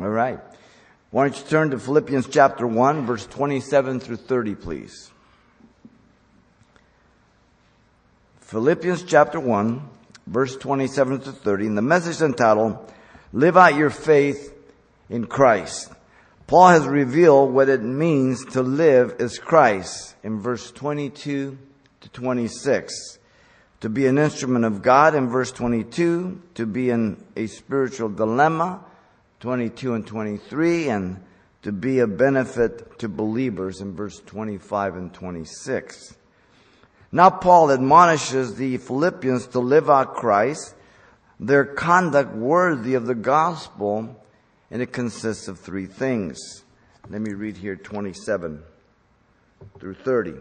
[0.00, 0.40] All right.
[1.10, 5.10] Why don't you turn to Philippians chapter 1, verse 27 through 30, please.
[8.40, 9.88] Philippians chapter 1,
[10.26, 12.90] verse 27 to 30, and the message entitled,
[13.34, 14.54] Live Out Your Faith
[15.10, 15.92] in Christ.
[16.46, 21.58] Paul has revealed what it means to live as Christ in verse 22
[22.00, 23.18] to 26.
[23.80, 28.84] To be an instrument of God in verse 22, to be in a spiritual dilemma,
[29.42, 31.20] 22 and 23, and
[31.62, 36.14] to be a benefit to believers in verse 25 and 26.
[37.10, 40.76] Now Paul admonishes the Philippians to live out Christ,
[41.40, 44.16] their conduct worthy of the gospel,
[44.70, 46.62] and it consists of three things.
[47.10, 48.62] Let me read here 27
[49.80, 50.34] through 30.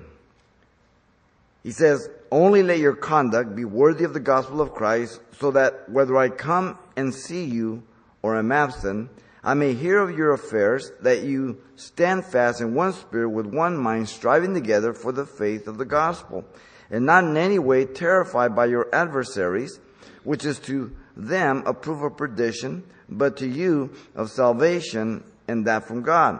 [1.63, 5.89] He says, Only let your conduct be worthy of the gospel of Christ, so that
[5.89, 7.81] whether I come and see you
[8.21, 9.09] or am absent,
[9.43, 13.75] I may hear of your affairs, that you stand fast in one spirit with one
[13.75, 16.45] mind, striving together for the faith of the gospel,
[16.91, 19.79] and not in any way terrified by your adversaries,
[20.23, 25.87] which is to them a proof of perdition, but to you of salvation, and that
[25.87, 26.39] from God.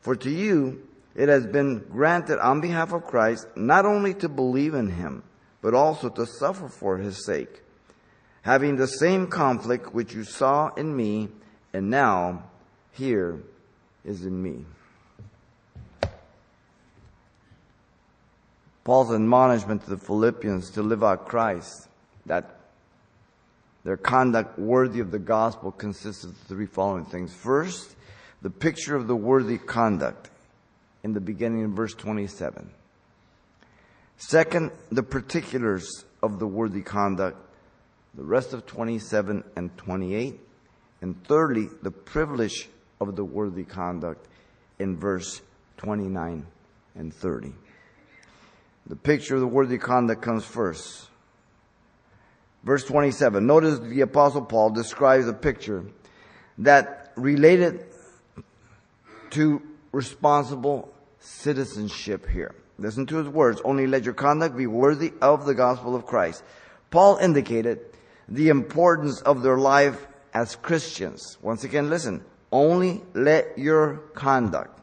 [0.00, 4.74] For to you it has been granted on behalf of Christ not only to believe
[4.74, 5.22] in him,
[5.62, 7.62] but also to suffer for his sake,
[8.42, 11.28] having the same conflict which you saw in me
[11.72, 12.42] and now
[12.92, 13.40] here
[14.04, 14.64] is in me.
[18.84, 21.88] Paul's admonishment to the Philippians to live out Christ,
[22.26, 22.56] that
[23.84, 27.32] their conduct worthy of the gospel consists of the three following things.
[27.32, 27.94] First,
[28.42, 30.30] the picture of the worthy conduct
[31.02, 32.70] in the beginning in verse 27.
[34.16, 37.38] Second, the particulars of the worthy conduct,
[38.14, 40.40] the rest of 27 and 28.
[41.02, 42.68] And thirdly, the privilege
[43.00, 44.26] of the worthy conduct
[44.78, 45.40] in verse
[45.78, 46.46] 29
[46.94, 47.52] and 30.
[48.86, 51.08] The picture of the worthy conduct comes first.
[52.64, 53.46] Verse 27.
[53.46, 55.84] Notice the apostle Paul describes a picture
[56.58, 57.86] that related
[59.30, 62.54] to responsible citizenship here.
[62.78, 63.60] Listen to his words.
[63.64, 66.42] Only let your conduct be worthy of the gospel of Christ.
[66.90, 67.89] Paul indicated
[68.30, 71.36] the importance of their life as Christians.
[71.42, 72.24] Once again, listen.
[72.52, 74.80] Only let your conduct.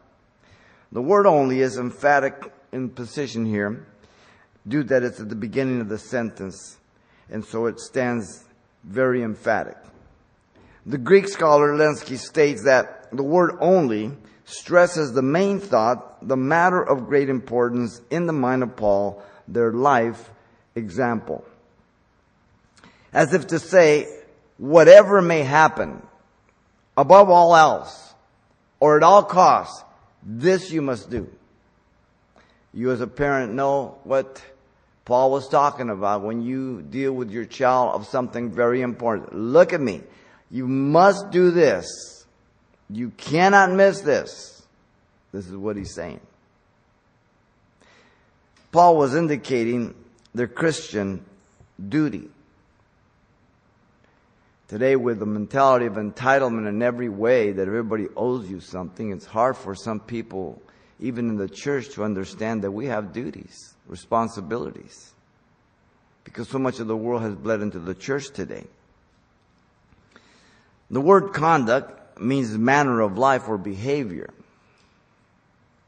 [0.92, 3.86] The word only is emphatic in position here
[4.68, 6.78] due that it's at the beginning of the sentence.
[7.30, 8.46] And so it stands
[8.84, 9.78] very emphatic.
[10.86, 14.12] The Greek scholar Lenski states that the word only
[14.46, 19.74] stresses the main thought, the matter of great importance in the mind of Paul, their
[19.74, 20.32] life
[20.76, 21.46] example.
[23.14, 24.08] As if to say,
[24.58, 26.06] whatever may happen,
[26.96, 28.14] above all else,
[28.80, 29.84] or at all costs,
[30.24, 31.30] this you must do.
[32.74, 34.42] You as a parent know what
[35.06, 39.34] Paul was talking about when you deal with your child of something very important.
[39.34, 40.02] Look at me.
[40.52, 42.26] You must do this.
[42.90, 44.62] You cannot miss this.
[45.32, 46.20] This is what he's saying.
[48.72, 49.96] Paul was indicating
[50.36, 51.24] their Christian
[51.88, 52.30] duty.
[54.68, 59.26] Today, with the mentality of entitlement in every way that everybody owes you something, it's
[59.26, 60.62] hard for some people,
[61.00, 65.14] even in the church, to understand that we have duties, responsibilities.
[66.26, 68.66] Because so much of the world has bled into the church today.
[70.92, 74.30] The word conduct means manner of life or behavior.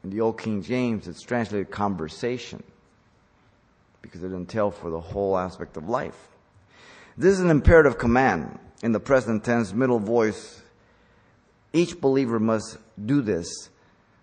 [0.02, 2.62] In the Old King James, it's translated conversation
[4.00, 6.16] because it entails for the whole aspect of life.
[7.18, 10.62] This is an imperative command in the present tense, middle voice.
[11.72, 13.68] Each believer must do this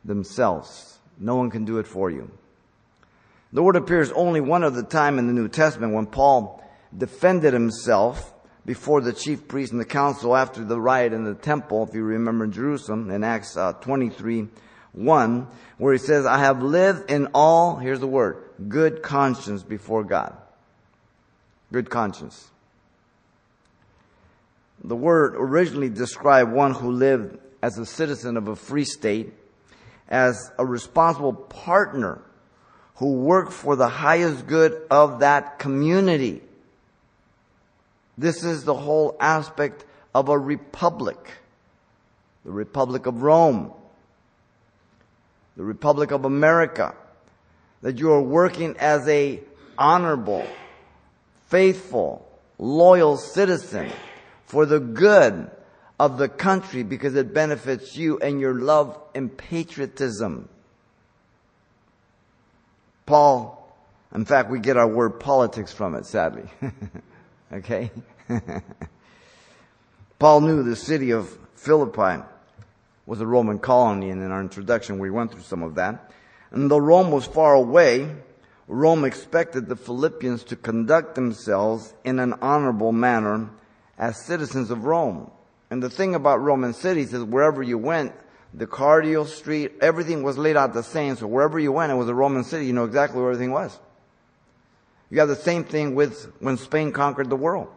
[0.03, 0.99] themselves.
[1.19, 2.31] No one can do it for you.
[3.53, 6.63] The word appears only one other time in the New Testament when Paul
[6.95, 8.33] defended himself
[8.65, 12.03] before the chief priest and the council after the riot in the temple, if you
[12.03, 14.47] remember in Jerusalem, in Acts uh, 23,
[14.91, 15.47] 1,
[15.77, 20.35] where he says, I have lived in all, here's the word, good conscience before God.
[21.71, 22.49] Good conscience.
[24.83, 29.33] The word originally described one who lived as a citizen of a free state,
[30.07, 32.21] as a responsible partner
[32.95, 36.41] who worked for the highest good of that community.
[38.17, 39.85] This is the whole aspect
[40.15, 41.17] of a republic.
[42.45, 43.71] The Republic of Rome.
[45.57, 46.95] The Republic of America.
[47.81, 49.41] That you are working as a
[49.77, 50.47] honorable,
[51.47, 52.27] faithful,
[52.57, 53.91] loyal citizen
[54.47, 55.51] for the good
[55.99, 60.49] of the country because it benefits you and your love and patriotism.
[63.05, 63.75] Paul,
[64.13, 66.45] in fact, we get our word politics from it, sadly.
[67.53, 67.91] okay?
[70.19, 72.23] Paul knew the city of Philippi
[73.05, 76.11] was a Roman colony, and in our introduction we went through some of that.
[76.51, 78.15] And though Rome was far away,
[78.67, 83.49] Rome expected the Philippians to conduct themselves in an honorable manner
[83.97, 85.31] as citizens of Rome.
[85.69, 88.13] And the thing about Roman cities is wherever you went,
[88.53, 91.15] the cardo street, everything was laid out the same.
[91.15, 92.65] So wherever you went, it was a Roman city.
[92.65, 93.77] You know exactly where everything was.
[95.09, 97.67] You have the same thing with when Spain conquered the world.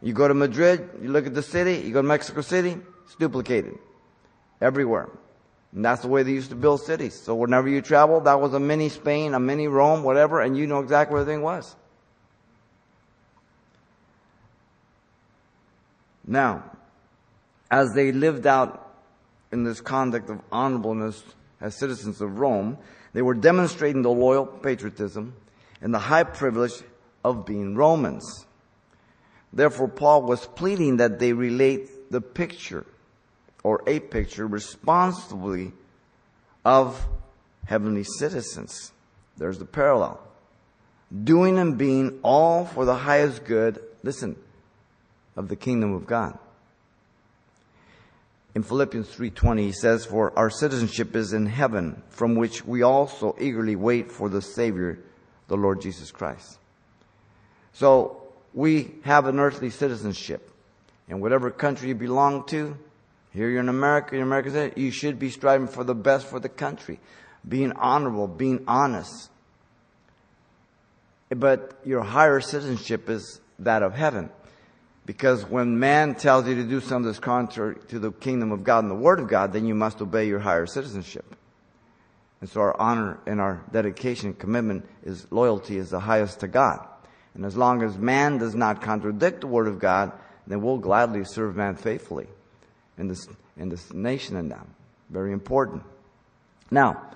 [0.00, 3.16] You go to Madrid, you look at the city, you go to Mexico City, it's
[3.16, 3.78] duplicated.
[4.60, 5.08] Everywhere.
[5.72, 7.20] And that's the way they used to build cities.
[7.20, 10.66] So whenever you travel, that was a mini Spain, a mini Rome, whatever, and you
[10.66, 11.76] know exactly where everything was.
[16.28, 16.62] Now,
[17.70, 18.94] as they lived out
[19.50, 21.22] in this conduct of honorableness
[21.58, 22.76] as citizens of Rome,
[23.14, 25.34] they were demonstrating the loyal patriotism
[25.80, 26.82] and the high privilege
[27.24, 28.46] of being Romans.
[29.54, 32.84] Therefore, Paul was pleading that they relate the picture
[33.64, 35.72] or a picture responsibly
[36.62, 37.08] of
[37.64, 38.92] heavenly citizens.
[39.38, 40.20] There's the parallel.
[41.24, 44.36] Doing and being all for the highest good, listen,
[45.38, 46.36] of the kingdom of God.
[48.56, 53.36] In Philippians 3:20 he says for our citizenship is in heaven from which we also
[53.38, 54.98] eagerly wait for the savior
[55.46, 56.58] the Lord Jesus Christ.
[57.72, 58.20] So
[58.52, 60.50] we have an earthly citizenship.
[61.06, 62.76] In whatever country you belong to,
[63.32, 66.48] here you're in America, you're American you should be striving for the best for the
[66.48, 66.98] country.
[67.48, 69.30] Being honorable, being honest.
[71.30, 74.30] But your higher citizenship is that of heaven.
[75.08, 78.84] Because when man tells you to do something that's contrary to the kingdom of God
[78.84, 81.34] and the word of God, then you must obey your higher citizenship.
[82.42, 86.46] And so our honor and our dedication, and commitment is loyalty is the highest to
[86.46, 86.86] God.
[87.32, 90.12] And as long as man does not contradict the word of God,
[90.46, 92.26] then we'll gladly serve man faithfully
[92.98, 93.26] in this,
[93.56, 94.66] in this nation and now.
[95.08, 95.84] Very important.
[96.70, 97.14] Now,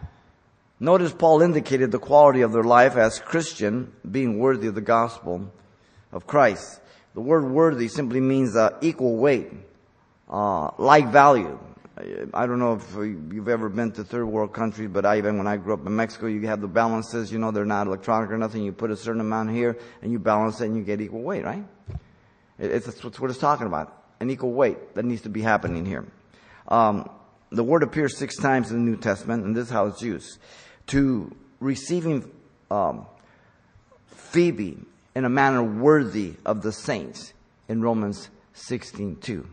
[0.80, 5.52] notice Paul indicated the quality of their life as Christian being worthy of the gospel
[6.10, 6.78] of Christ.
[7.14, 9.50] The word worthy simply means uh, equal weight,
[10.28, 11.58] uh, like value.
[12.32, 15.46] I don't know if you've ever been to third world countries, but I, even when
[15.46, 18.38] I grew up in Mexico, you have the balances, you know, they're not electronic or
[18.38, 18.62] nothing.
[18.62, 21.44] You put a certain amount here and you balance it and you get equal weight,
[21.44, 21.64] right?
[22.58, 24.04] It's, it's what it's talking about.
[24.20, 26.06] An equal weight that needs to be happening here.
[26.68, 27.10] Um,
[27.50, 30.38] the word appears six times in the New Testament, and this is how it's used.
[30.88, 31.30] To
[31.60, 32.30] receiving
[32.70, 33.06] um,
[34.06, 34.78] Phoebe
[35.14, 37.32] in a manner worthy of the saints
[37.68, 39.46] in Romans 16 2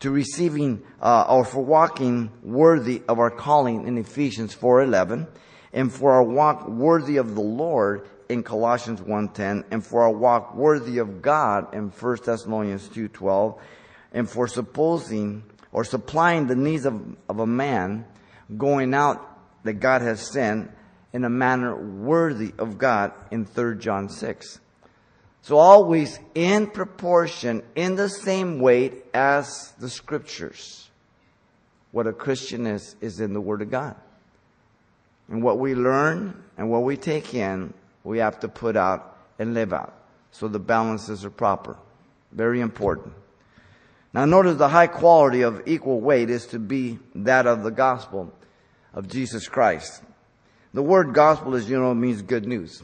[0.00, 5.26] to receiving uh, or for walking worthy of our calling in Ephesians 4:11
[5.72, 10.54] and for our walk worthy of the Lord in Colossians 1:10 and for our walk
[10.54, 13.58] worthy of God in 1 Thessalonians 2:12
[14.12, 18.04] and for supposing or supplying the needs of, of a man
[18.56, 20.70] going out that God has sent
[21.14, 24.60] in a manner worthy of God in 3 John 6.
[25.42, 30.90] So always in proportion, in the same weight as the scriptures.
[31.92, 33.94] What a Christian is, is in the Word of God.
[35.28, 37.72] And what we learn and what we take in,
[38.02, 39.94] we have to put out and live out.
[40.32, 41.76] So the balances are proper.
[42.32, 43.14] Very important.
[44.12, 48.32] Now notice the high quality of equal weight is to be that of the gospel
[48.92, 50.02] of Jesus Christ.
[50.74, 52.82] The word gospel, as you know, means good news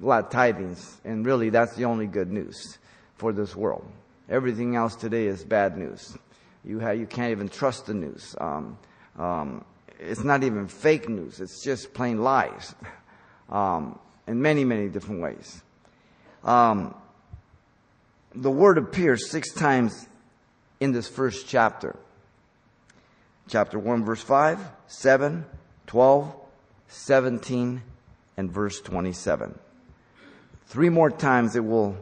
[0.00, 2.78] glad tidings, and really that's the only good news
[3.16, 3.86] for this world.
[4.28, 6.16] Everything else today is bad news.
[6.64, 8.34] You have, you can't even trust the news.
[8.40, 8.78] Um,
[9.18, 9.64] um,
[9.98, 11.40] it's not even fake news.
[11.40, 12.74] It's just plain lies,
[13.50, 15.62] um, in many many different ways.
[16.42, 16.94] Um,
[18.34, 20.08] the word appears six times
[20.80, 21.96] in this first chapter.
[23.46, 25.44] Chapter 1, verse 5, 7,
[25.86, 26.34] 12,
[26.94, 27.82] 17,
[28.36, 29.58] and verse 27.
[30.66, 31.96] Three more times it will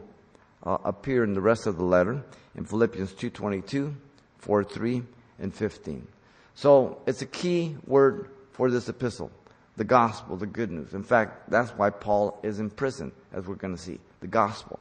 [0.63, 2.23] uh, appear in the rest of the letter
[2.55, 3.93] in Philippians 2:22,
[4.41, 5.03] 4:3,
[5.39, 6.07] and 15.
[6.55, 9.31] So it's a key word for this epistle,
[9.75, 10.93] the gospel, the good news.
[10.93, 13.99] In fact, that's why Paul is in prison, as we're going to see.
[14.21, 14.79] The gospel.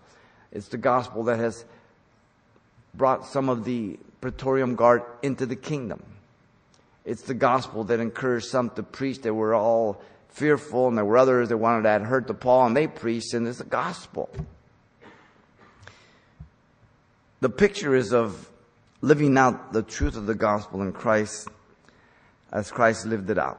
[0.53, 1.65] It's the gospel that has
[2.95, 6.03] brought some of the Praetorian Guard into the kingdom.
[7.05, 9.23] It's the gospel that encouraged some to preach.
[9.23, 12.77] They were all fearful, and there were others that wanted to hurt the Paul, and
[12.77, 14.31] they preached, and it's the gospel.
[17.41, 18.49] The picture is of
[19.01, 21.49] living out the truth of the gospel in Christ
[22.53, 23.59] as Christ lived it out.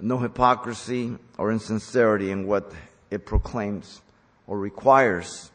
[0.00, 2.72] No hypocrisy or insincerity in what
[3.10, 4.00] it proclaims
[4.46, 5.50] or requires.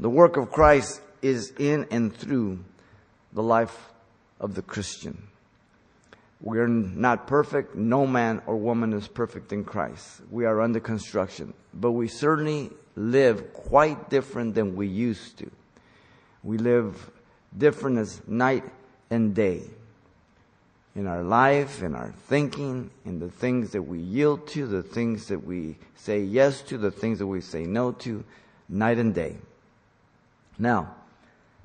[0.00, 2.64] The work of Christ is in and through
[3.32, 3.90] the life
[4.40, 5.28] of the Christian.
[6.42, 7.76] We're not perfect.
[7.76, 10.22] No man or woman is perfect in Christ.
[10.28, 11.54] We are under construction.
[11.72, 15.50] But we certainly live quite different than we used to.
[16.42, 17.10] We live
[17.56, 18.64] different as night
[19.08, 19.62] and day.
[20.96, 25.28] In our life, in our thinking, in the things that we yield to, the things
[25.28, 28.24] that we say yes to, the things that we say no to,
[28.68, 29.36] night and day.
[30.58, 30.96] Now,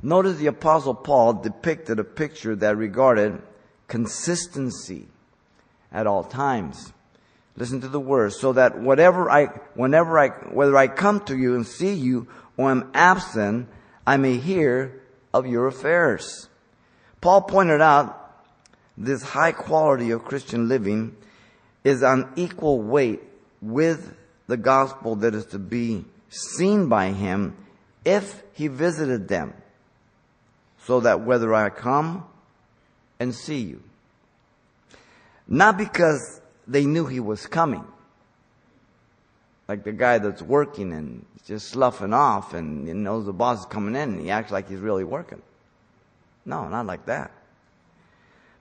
[0.01, 3.41] notice the apostle Paul depicted a picture that regarded
[3.87, 5.07] consistency
[5.91, 6.93] at all times.
[7.55, 11.55] Listen to the words, so that whatever I, whenever I, whether I come to you
[11.55, 13.67] and see you or am absent,
[14.05, 15.01] I may hear
[15.33, 16.49] of your affairs.
[17.19, 18.23] Paul pointed out
[18.95, 21.15] this high quality of Christian living
[21.83, 23.21] is on equal weight
[23.61, 24.15] with
[24.47, 27.55] the gospel that is to be seen by him
[28.05, 29.53] if he visited them.
[30.85, 32.25] So that whether I come
[33.19, 33.81] and see you.
[35.47, 37.85] Not because they knew he was coming.
[39.67, 43.65] Like the guy that's working and just sloughing off and he knows the boss is
[43.65, 45.41] coming in and he acts like he's really working.
[46.45, 47.31] No, not like that.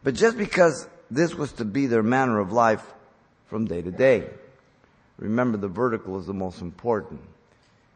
[0.02, 2.84] But just because this was to be their manner of life
[3.48, 4.28] from day to day.
[5.18, 7.20] Remember the vertical is the most important.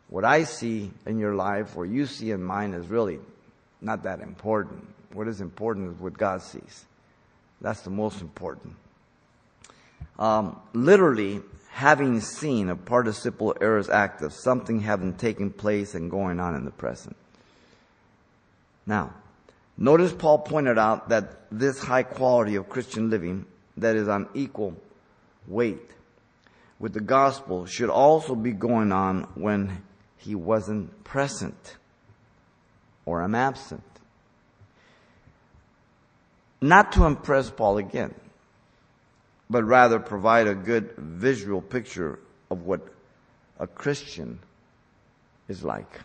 [0.08, 3.18] What I see in your life or you see in mine is really
[3.80, 4.86] not that important.
[5.12, 6.84] What is important is what God sees.
[7.60, 8.74] That's the most important.
[10.18, 11.40] Um, literally,
[11.70, 16.70] having seen a participle aorist active, something having taken place and going on in the
[16.70, 17.16] present.
[18.86, 19.14] Now,
[19.76, 24.76] notice Paul pointed out that this high quality of Christian living that is on equal
[25.46, 25.90] weight
[26.78, 29.82] with the gospel should also be going on when
[30.16, 31.76] he wasn't present
[33.04, 33.82] or I'm absent
[36.60, 38.14] not to impress Paul again,
[39.48, 42.18] but rather provide a good visual picture
[42.50, 42.80] of what
[43.58, 44.38] a Christian
[45.48, 46.00] is like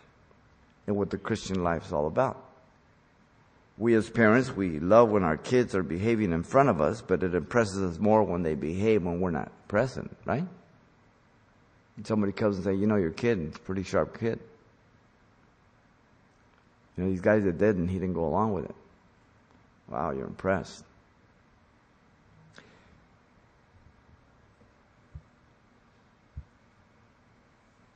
[0.86, 2.42] and what the Christian life is all about.
[3.78, 7.22] We as parents, we love when our kids are behaving in front of us, but
[7.22, 10.46] it impresses us more when they behave when we're not present, right?
[11.96, 14.40] And somebody comes and say, you know, your kid, is a pretty sharp kid.
[16.96, 18.74] You know, these guys are dead and he didn't go along with it.
[19.88, 20.84] Wow, you're impressed.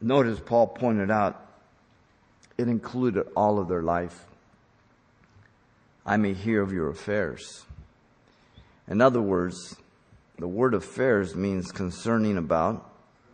[0.01, 1.47] Notice Paul pointed out
[2.57, 4.27] it included all of their life.
[6.07, 7.65] I may hear of your affairs.
[8.89, 9.77] In other words,
[10.39, 12.91] the word affairs means concerning about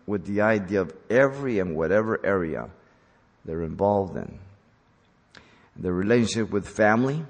[0.06, 2.68] with the idea of every and whatever area
[3.44, 4.38] they're involved in.
[5.76, 7.25] The relationship with family,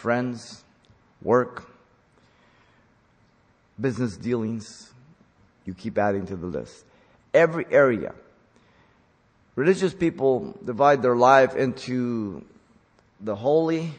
[0.00, 0.64] friends,
[1.20, 1.70] work,
[3.78, 4.90] business dealings.
[5.66, 6.86] You keep adding to the list.
[7.34, 8.14] Every area.
[9.56, 12.42] Religious people divide their life into
[13.20, 13.92] the holy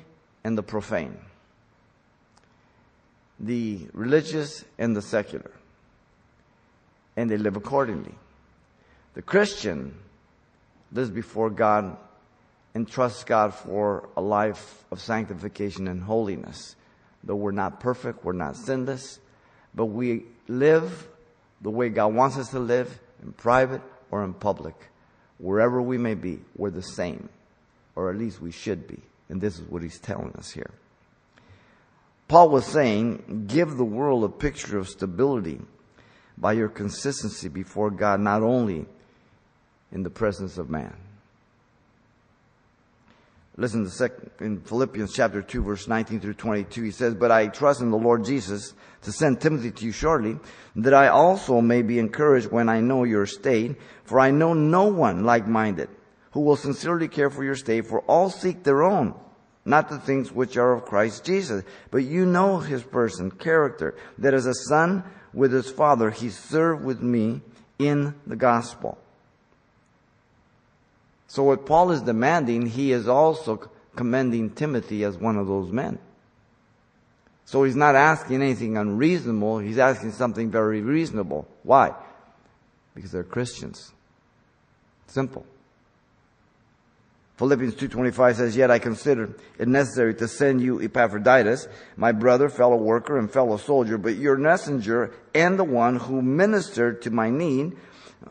[0.44, 1.20] and the profane,
[3.40, 5.52] the religious and the secular,
[7.16, 8.16] and they live accordingly.
[9.14, 9.94] The Christian
[10.92, 11.96] lives before God
[12.74, 16.76] and trust God for a life of sanctification and holiness.
[17.24, 19.20] Though we're not perfect, we're not sinless,
[19.76, 21.08] but we live
[21.62, 24.76] the way God wants us to live in private or in public.
[25.38, 27.30] Wherever we may be, we're the same,
[27.96, 29.00] or at least we should be.
[29.30, 30.72] And this is what he's telling us here.
[32.28, 35.60] Paul was saying, give the world a picture of stability
[36.38, 38.86] by your consistency before God, not only
[39.92, 40.96] in the presence of man.
[43.62, 46.82] Listen to second, in Philippians chapter 2 verse 19 through 22.
[46.82, 50.40] He says, But I trust in the Lord Jesus to send Timothy to you shortly,
[50.78, 53.76] that I also may be encouraged when I know your state.
[54.04, 55.90] For I know no one like-minded
[56.32, 59.14] who will sincerely care for your state, for all seek their own,
[59.64, 61.64] not the things which are of Christ Jesus.
[61.92, 65.04] But you know his person, character, that as a son
[65.36, 67.42] with his father, he served with me
[67.78, 68.98] in the gospel.
[71.32, 75.98] So what Paul is demanding, he is also commending Timothy as one of those men.
[77.46, 81.48] So he's not asking anything unreasonable, he's asking something very reasonable.
[81.64, 81.94] Why?
[82.94, 83.94] Because they're Christians.
[85.08, 85.46] Simple.
[87.38, 92.76] Philippians 2.25 says, Yet I consider it necessary to send you Epaphroditus, my brother, fellow
[92.76, 97.78] worker, and fellow soldier, but your messenger and the one who ministered to my need,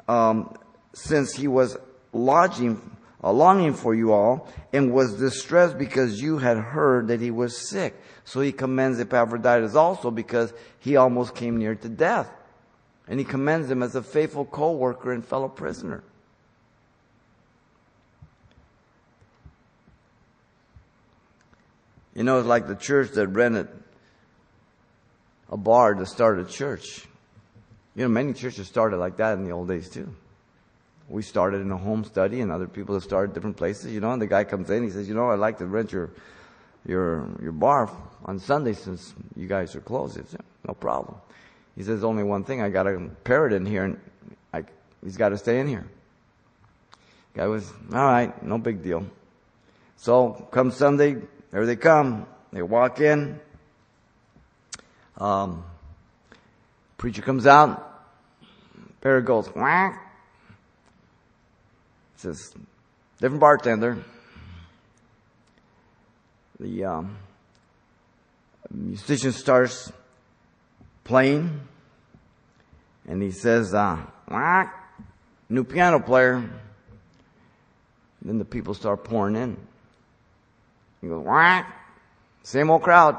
[0.07, 0.55] um,
[0.93, 1.79] since he was
[2.13, 2.81] lodging,
[3.23, 7.69] uh, longing for you all, and was distressed because you had heard that he was
[7.69, 7.95] sick.
[8.25, 12.31] So he commends Epaphroditus also because he almost came near to death.
[13.09, 16.05] And he commends him as a faithful co-worker and fellow prisoner.
[22.15, 23.69] You know, it's like the church that rented
[25.49, 27.07] a bar to start a church.
[27.95, 30.15] You know, many churches started like that in the old days too.
[31.11, 34.13] We started in a home study and other people have started different places, you know,
[34.13, 36.11] and the guy comes in, he says, you know, I'd like to rent your,
[36.87, 37.91] your, your bar
[38.25, 40.17] on Sunday since you guys are closed.
[40.17, 40.37] It's
[40.67, 41.17] no problem.
[41.77, 44.01] He says, only one thing, I got a parrot in here and
[44.55, 44.63] I,
[45.03, 45.85] he's got to stay in here.
[47.35, 49.05] Guy was, all right, no big deal.
[49.97, 51.17] So come Sunday,
[51.51, 52.27] there they come.
[52.53, 53.41] They walk in.
[55.19, 55.65] Um,
[56.99, 58.07] preacher comes out.
[59.01, 60.07] Parrot goes, whack.
[62.21, 62.53] Says,
[63.19, 64.05] different bartender.
[66.59, 67.17] The um,
[68.71, 69.91] musician starts
[71.03, 71.63] playing,
[73.09, 74.05] and he says, uh,
[75.49, 76.47] new piano player.
[78.21, 79.57] Then the people start pouring in.
[81.01, 81.75] He goes, whack,
[82.43, 83.17] same old crowd.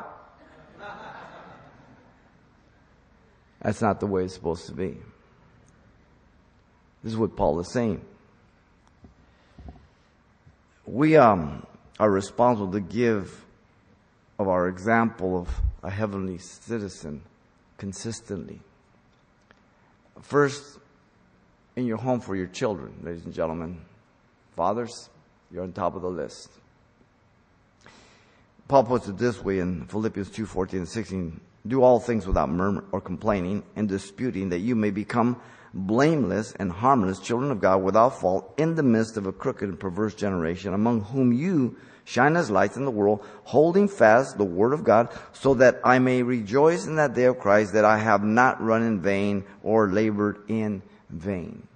[3.64, 4.96] That's not the way it's supposed to be.
[7.04, 8.06] This is what Paul is saying.
[10.92, 11.66] We um,
[12.02, 13.46] are responsible to give
[14.38, 15.48] of our example of
[15.84, 17.22] a heavenly citizen
[17.78, 18.60] consistently.
[20.22, 20.80] First,
[21.78, 23.80] in your home for your children, ladies and gentlemen.
[24.58, 25.10] Fathers,
[25.50, 26.50] you're on top of the list.
[28.68, 32.50] Paul puts it this way in Philippians 2 14 and 16 Do all things without
[32.50, 35.40] murmur or complaining and disputing, that you may become
[35.74, 39.80] blameless and harmless children of God without fault in the midst of a crooked and
[39.80, 44.74] perverse generation, among whom you shine as lights in the world, holding fast the word
[44.74, 48.24] of God, so that I may rejoice in that day of Christ, that I have
[48.24, 51.68] not run in vain or labored in vain.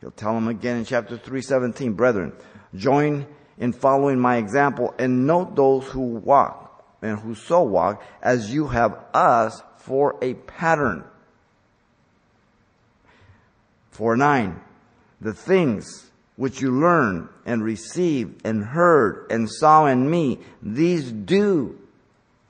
[0.00, 2.32] He'll tell them again in chapter 317, brethren,
[2.74, 3.26] join
[3.58, 8.66] in following my example and note those who walk and who so walk as you
[8.68, 11.04] have us for a pattern.
[13.96, 14.60] For nine,
[15.22, 21.78] the things which you learned and received and heard and saw in me, these do,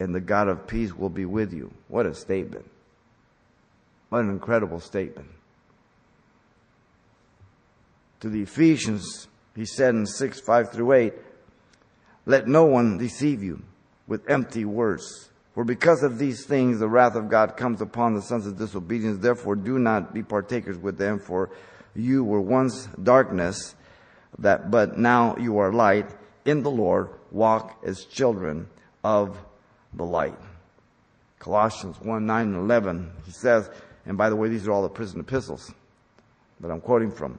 [0.01, 1.73] and the God of peace will be with you.
[1.87, 2.69] What a statement.
[4.09, 5.29] What an incredible statement.
[8.23, 11.15] To the Ephesians, he said in 6, 5 through 8,
[12.25, 13.63] let no one deceive you
[14.09, 15.26] with empty words.
[15.57, 19.21] For because of these things, the wrath of God comes upon the sons of disobedience.
[19.21, 21.49] Therefore, do not be partakers with them, for
[21.95, 23.75] you were once darkness,
[24.39, 26.11] that, but now you are light
[26.45, 27.09] in the Lord.
[27.31, 28.69] Walk as children
[29.03, 29.39] of
[29.95, 30.37] the light.
[31.39, 33.71] Colossians 1, 9 and 11, he says,
[34.05, 35.73] and by the way, these are all the prison epistles
[36.61, 37.39] that I'm quoting from.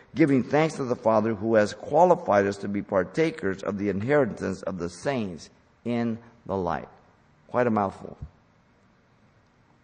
[0.15, 4.61] giving thanks to the Father who has qualified us to be partakers of the inheritance
[4.63, 5.49] of the saints
[5.85, 6.89] in the light.
[7.47, 8.17] Quite a mouthful.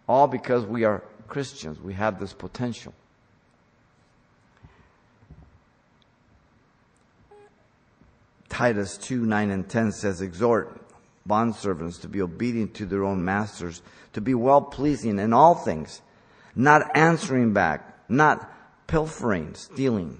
[0.08, 1.80] All because we are Christians.
[1.80, 2.94] We have this potential.
[8.48, 10.80] Titus 2, 9 and 10 says, exhort
[11.28, 13.82] bondservants to be obedient to their own masters,
[14.14, 16.00] to be well pleasing in all things,
[16.56, 18.50] not answering back, not
[18.88, 20.18] pilfering, stealing,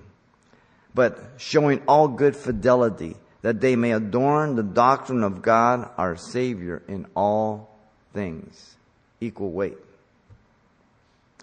[0.94, 6.82] but showing all good fidelity, that they may adorn the doctrine of God our Savior
[6.86, 7.76] in all
[8.12, 8.76] things.
[9.20, 9.78] Equal weight,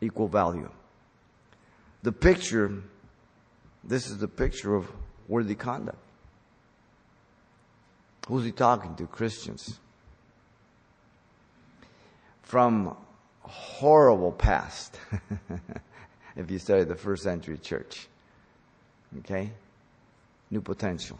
[0.01, 0.69] equal value.
[2.03, 2.71] The picture,
[3.83, 4.89] this is the picture of
[5.27, 5.97] worthy conduct.
[8.27, 9.07] Who's he talking to?
[9.07, 9.79] Christians.
[12.43, 12.95] From
[13.41, 14.97] horrible past.
[16.35, 18.07] if you study the first century church.
[19.19, 19.51] Okay?
[20.51, 21.19] New potential.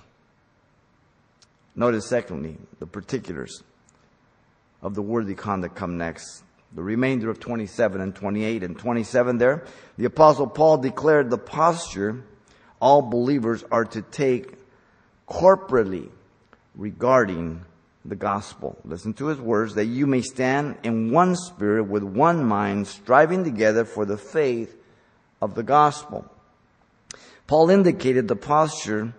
[1.76, 3.64] Notice, secondly, the particulars.
[4.82, 6.44] of the worthy conduct come next.
[6.76, 9.66] The remainder of 27 and 28 and 27 there,
[9.98, 12.24] the apostle Paul declared the posture
[12.80, 14.54] all believers are to take
[15.28, 16.10] corporately
[16.76, 17.62] regarding
[18.04, 18.78] the gospel.
[18.86, 23.44] Listen to his words that you may stand in one spirit with one mind, striving
[23.44, 24.78] together for the faith
[25.46, 26.26] of the gospel.
[27.48, 29.14] Paul indicated the posture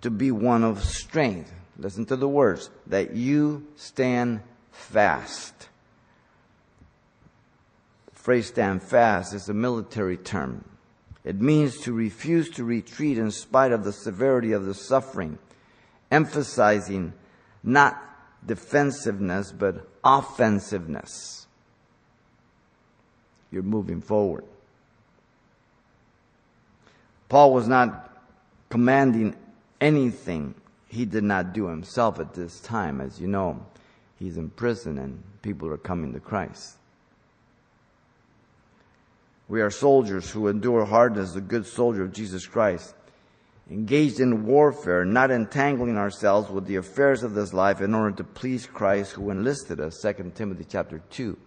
[0.00, 1.52] to be one of strength.
[1.76, 4.40] Listen to the words that you stand
[4.70, 5.68] fast.
[8.06, 10.64] The phrase stand fast is a military term.
[11.24, 15.38] It means to refuse to retreat in spite of the severity of the suffering,
[16.10, 17.12] emphasizing
[17.62, 18.00] not
[18.44, 21.46] defensiveness, but offensiveness.
[23.50, 24.44] You're moving forward.
[27.32, 28.10] Paul was not
[28.68, 29.34] commanding
[29.80, 30.54] anything
[30.86, 33.00] he did not do himself at this time.
[33.00, 33.64] As you know,
[34.18, 36.76] he's in prison and people are coming to Christ.
[39.48, 42.94] We are soldiers who endure hardness, a good soldier of Jesus Christ,
[43.70, 48.24] engaged in warfare, not entangling ourselves with the affairs of this life in order to
[48.24, 50.02] please Christ who enlisted us.
[50.02, 51.38] 2 Timothy chapter 2,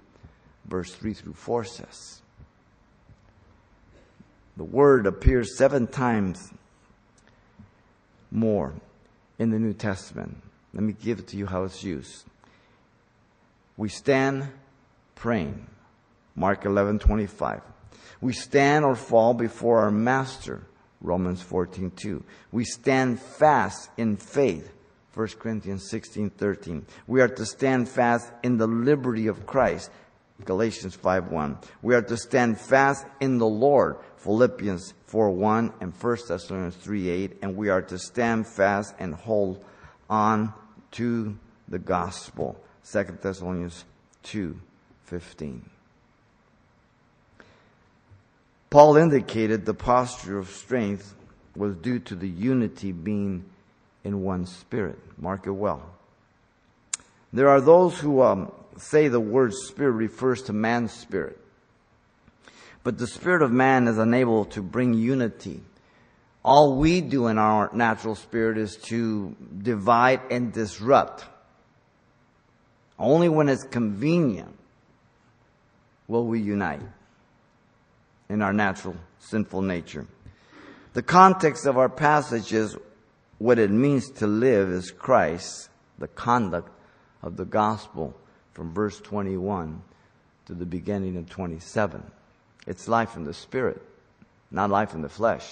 [0.65, 2.23] verse 3 through 4 says.
[4.57, 6.51] The word appears seven times
[8.31, 8.73] more
[9.37, 10.37] in the New Testament.
[10.73, 12.25] Let me give it to you how it's used.
[13.77, 14.47] We stand
[15.15, 15.67] praying.
[16.35, 17.61] Mark 11, 25.
[18.21, 20.61] We stand or fall before our master.
[21.01, 22.23] Romans 14, 2.
[22.51, 24.71] We stand fast in faith.
[25.13, 26.85] 1 Corinthians 16, 13.
[27.07, 29.89] We are to stand fast in the liberty of Christ.
[30.43, 31.57] Galatians 5, 1.
[31.81, 33.97] We are to stand fast in the Lord.
[34.25, 37.37] Philippians 4, 1 and 1 Thessalonians 3, 8.
[37.43, 39.63] And we are to stand fast and hold
[40.09, 40.51] on
[40.93, 42.59] to the gospel.
[42.91, 43.85] 2 Thessalonians
[44.23, 44.59] 2,
[45.03, 45.69] 15.
[48.71, 51.13] Paul indicated the posture of strength
[51.55, 53.45] was due to the unity being
[54.03, 54.97] in one spirit.
[55.19, 55.83] Mark it well.
[57.31, 61.39] There are those who um, say the word spirit refers to man's spirit.
[62.85, 65.63] But the spirit of man is unable to bring unity.
[66.43, 71.25] All we do in our natural spirit is to divide and disrupt.
[72.99, 74.55] Only when it's convenient
[76.07, 76.83] will we unite
[78.29, 80.05] in our natural sinful nature.
[80.93, 82.77] The context of our passage is
[83.39, 86.69] what it means to live as Christ, the conduct
[87.23, 88.15] of the gospel
[88.53, 89.81] from verse 21
[90.45, 92.11] to the beginning of 27.
[92.67, 93.81] It's life in the spirit,
[94.51, 95.45] not life in the flesh.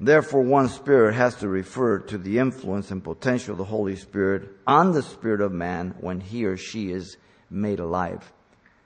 [0.00, 4.48] Therefore, one spirit has to refer to the influence and potential of the Holy Spirit
[4.66, 7.16] on the spirit of man when he or she is
[7.50, 8.32] made alive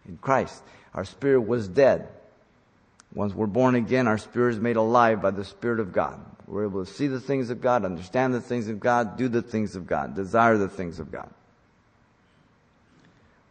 [0.08, 0.62] in Christ.
[0.94, 2.08] Our spirit was dead.
[3.14, 6.18] Once we're born again, our spirit is made alive by the Spirit of God.
[6.46, 9.42] We're able to see the things of God, understand the things of God, do the
[9.42, 11.30] things of God, desire the things of God.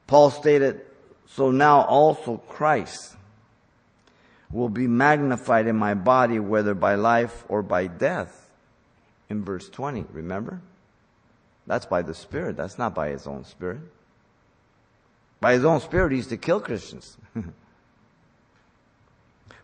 [0.07, 0.81] Paul stated,
[1.35, 3.15] so now also Christ
[4.51, 8.49] will be magnified in my body, whether by life or by death.
[9.29, 10.61] In verse 20, remember?
[11.65, 12.57] That's by the Spirit.
[12.57, 13.79] That's not by his own Spirit.
[15.39, 17.17] By his own Spirit, he's to kill Christians.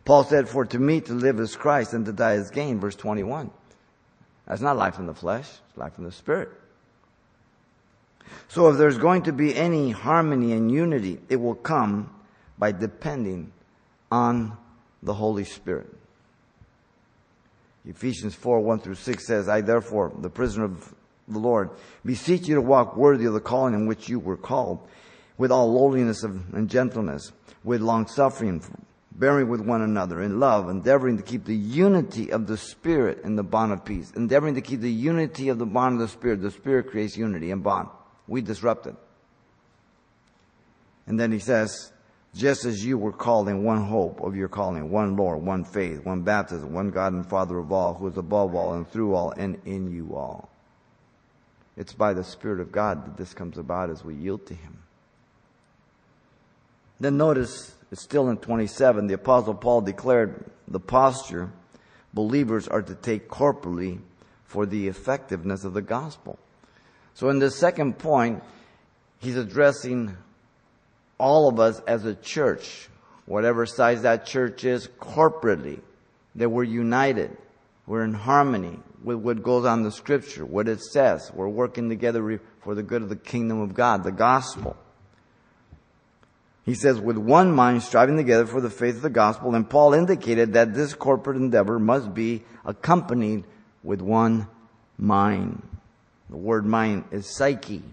[0.05, 2.95] Paul said, For to me to live is Christ and to die is gain, verse
[2.95, 3.51] 21.
[4.47, 6.49] That's not life in the flesh, it's life in the Spirit.
[8.47, 12.09] So if there's going to be any harmony and unity, it will come
[12.57, 13.51] by depending
[14.11, 14.57] on
[15.03, 15.93] the Holy Spirit.
[17.85, 20.93] Ephesians 4, 1 through 6 says, I therefore, the prisoner of
[21.27, 21.69] the Lord,
[22.03, 24.79] beseech you to walk worthy of the calling in which you were called,
[25.37, 27.31] with all lowliness and gentleness,
[27.63, 28.61] with long suffering,
[29.11, 33.35] bearing with one another in love, endeavoring to keep the unity of the Spirit in
[33.35, 34.11] the bond of peace.
[34.15, 36.41] Endeavoring to keep the unity of the bond of the Spirit.
[36.41, 37.89] The Spirit creates unity and bond.
[38.27, 38.95] We disrupt it.
[41.05, 41.91] And then he says,
[42.35, 46.05] just as you were called in one hope of your calling, one Lord, one faith,
[46.05, 49.31] one baptism, one God and Father of all, who is above all and through all
[49.31, 50.49] and in you all.
[51.77, 54.79] It's by the Spirit of God that this comes about as we yield to Him.
[56.99, 61.51] Then notice, it's still in 27, the Apostle Paul declared the posture
[62.13, 63.99] believers are to take corporally
[64.43, 66.39] for the effectiveness of the gospel.
[67.17, 68.43] So in the second point,
[69.17, 70.15] he's addressing
[71.17, 72.89] all of us as a church,
[73.25, 75.79] whatever size that church is, corporately,
[76.35, 77.35] that we're united,
[77.87, 81.31] we're in harmony, with what goes on in the scripture, what it says.
[81.33, 84.77] We're working together for the good of the kingdom of God, the gospel.
[86.65, 89.95] He says, with one mind striving together for the faith of the gospel, and Paul
[89.95, 93.45] indicated that this corporate endeavor must be accompanied
[93.81, 94.47] with one
[94.99, 95.63] mind.
[96.29, 97.83] The word mind is psyche.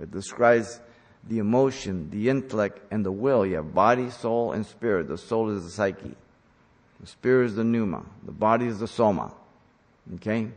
[0.00, 0.80] It describes
[1.28, 3.44] the emotion, the intellect, and the will.
[3.44, 5.08] You have body, soul, and spirit.
[5.08, 6.14] The soul is the psyche.
[7.00, 8.04] The spirit is the pneuma.
[8.24, 9.32] The body is the soma.
[10.16, 10.48] Okay?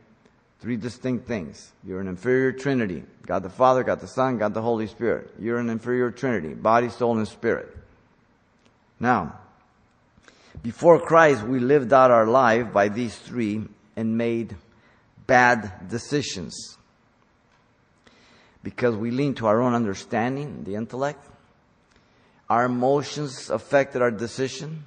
[0.60, 1.72] Three distinct things.
[1.86, 3.04] You're an inferior trinity.
[3.26, 5.34] God the Father, God the Son, God the Holy Spirit.
[5.38, 6.54] You're an inferior trinity.
[6.54, 7.76] Body, soul, and spirit.
[9.00, 9.40] Now,
[10.62, 13.64] before Christ, we lived out our life by these three
[13.96, 14.56] and made
[15.28, 16.78] bad decisions.
[18.64, 21.24] Because we lean to our own understanding, the intellect.
[22.50, 24.86] Our emotions affected our decision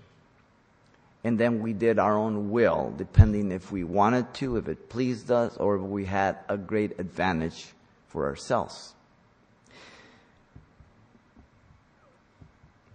[1.26, 5.28] and then we did our own will, depending if we wanted to, if it pleased
[5.28, 7.66] us, or if we had a great advantage
[8.06, 8.94] for ourselves.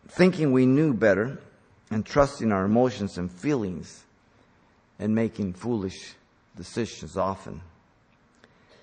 [0.07, 1.39] Thinking we knew better
[1.89, 4.05] and trusting our emotions and feelings
[4.97, 6.13] and making foolish
[6.55, 7.59] decisions often.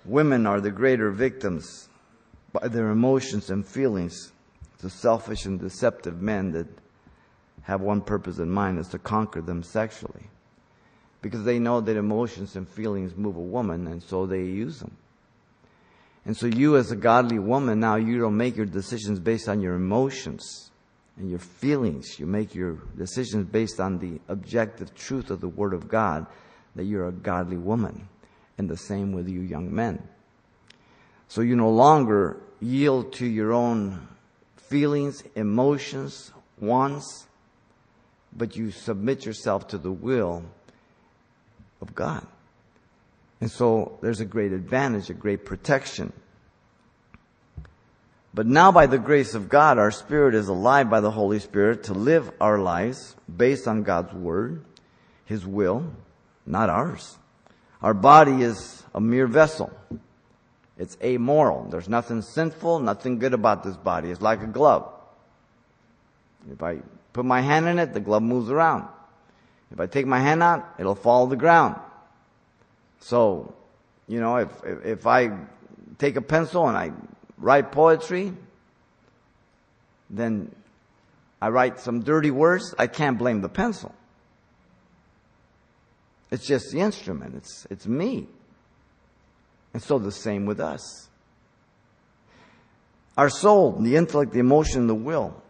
[0.05, 1.88] Women are the greater victims
[2.51, 4.31] by their emotions and feelings
[4.79, 6.67] to selfish and deceptive men that
[7.63, 10.27] have one purpose in mind is to conquer them sexually.
[11.21, 14.95] Because they know that emotions and feelings move a woman, and so they use them.
[16.25, 19.61] And so you as a godly woman, now you don't make your decisions based on
[19.61, 20.71] your emotions
[21.17, 22.19] and your feelings.
[22.19, 26.25] You make your decisions based on the objective truth of the Word of God
[26.75, 28.07] that you're a godly woman.
[28.57, 30.01] And the same with you young men.
[31.29, 34.07] So you no longer yield to your own
[34.57, 37.27] feelings, emotions, wants,
[38.35, 40.43] but you submit yourself to the will
[41.81, 42.25] of God.
[43.41, 46.11] And so there's a great advantage, a great protection.
[48.33, 51.83] But now by the grace of God, our spirit is alive by the Holy Spirit
[51.85, 54.65] to live our lives based on God's word,
[55.25, 55.93] His will,
[56.45, 57.17] not ours.
[57.81, 59.71] Our body is a mere vessel.
[60.79, 61.67] It's amoral.
[61.69, 64.09] There's nothing sinful, nothing good about this body.
[64.09, 64.91] It's like a glove.
[66.51, 66.79] If I
[67.13, 68.87] Put my hand in it, the glove moves around.
[69.71, 71.75] If I take my hand out, it'll fall to the ground.
[72.99, 73.53] So,
[74.07, 75.31] you know, if, if, if I
[75.97, 76.91] take a pencil and I
[77.37, 78.33] write poetry,
[80.09, 80.53] then
[81.41, 83.93] I write some dirty words, I can't blame the pencil.
[86.31, 87.35] It's just the instrument.
[87.35, 88.27] It's, it's me.
[89.73, 91.09] And so the same with us.
[93.17, 95.41] Our soul, the intellect, the emotion, the will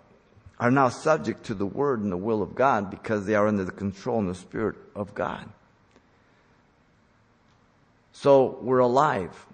[0.60, 3.64] are now subject to the word and the will of God because they are under
[3.64, 5.48] the control and the spirit of God.
[8.12, 9.46] So we're alive.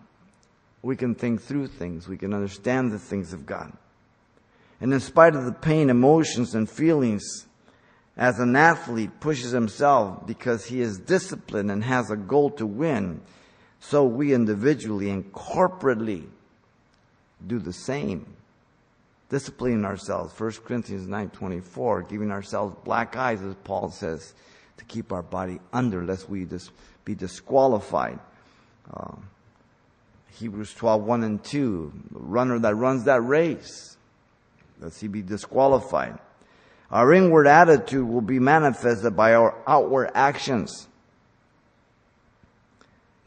[0.82, 2.08] We can think through things.
[2.08, 3.72] We can understand the things of God.
[4.82, 7.46] And in spite of the pain, emotions, and feelings,
[8.18, 13.22] as an athlete pushes himself because he is disciplined and has a goal to win,
[13.90, 16.26] so we individually and corporately
[17.46, 18.26] do the same
[19.30, 20.40] disciplining ourselves.
[20.40, 24.34] 1 Corinthians 9.24, giving ourselves black eyes, as Paul says,
[24.78, 26.72] to keep our body under, lest we dis-
[27.04, 28.20] be disqualified.
[28.92, 29.16] Uh,
[30.32, 33.98] Hebrews 12, 1 and 2, the runner that runs that race,
[34.80, 36.18] lest he be disqualified.
[36.90, 40.88] Our inward attitude will be manifested by our outward actions.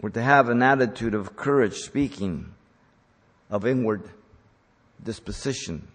[0.01, 2.55] We're to have an attitude of courage, speaking
[3.51, 4.09] of inward
[5.03, 5.89] disposition.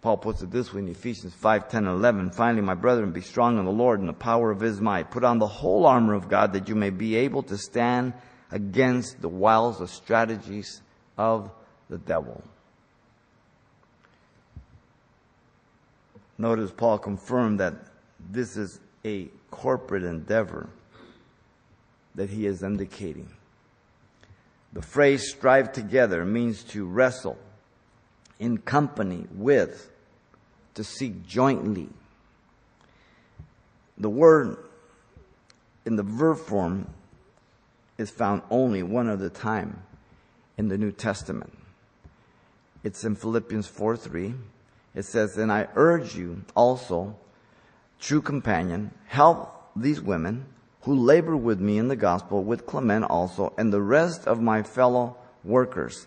[0.00, 2.30] Paul puts it this way in Ephesians 5, 10, 11.
[2.32, 5.12] Finally, my brethren, be strong in the Lord and the power of his might.
[5.12, 8.12] Put on the whole armor of God that you may be able to stand
[8.50, 10.82] against the wiles or strategies
[11.16, 11.52] of
[11.88, 12.42] the devil.
[16.36, 17.74] Notice Paul confirmed that
[18.18, 20.68] this is a corporate endeavor
[22.14, 23.28] that he is indicating.
[24.72, 27.38] The phrase strive together means to wrestle
[28.38, 29.90] in company with,
[30.74, 31.88] to seek jointly.
[33.98, 34.56] The word
[35.84, 36.88] in the verb form
[37.98, 39.82] is found only one other time
[40.56, 41.52] in the New Testament.
[42.82, 44.34] It's in Philippians 4 3.
[44.94, 47.16] It says, And I urge you also,
[48.00, 50.46] true companion, help these women
[50.82, 54.62] who labor with me in the gospel, with Clement also, and the rest of my
[54.62, 56.06] fellow workers.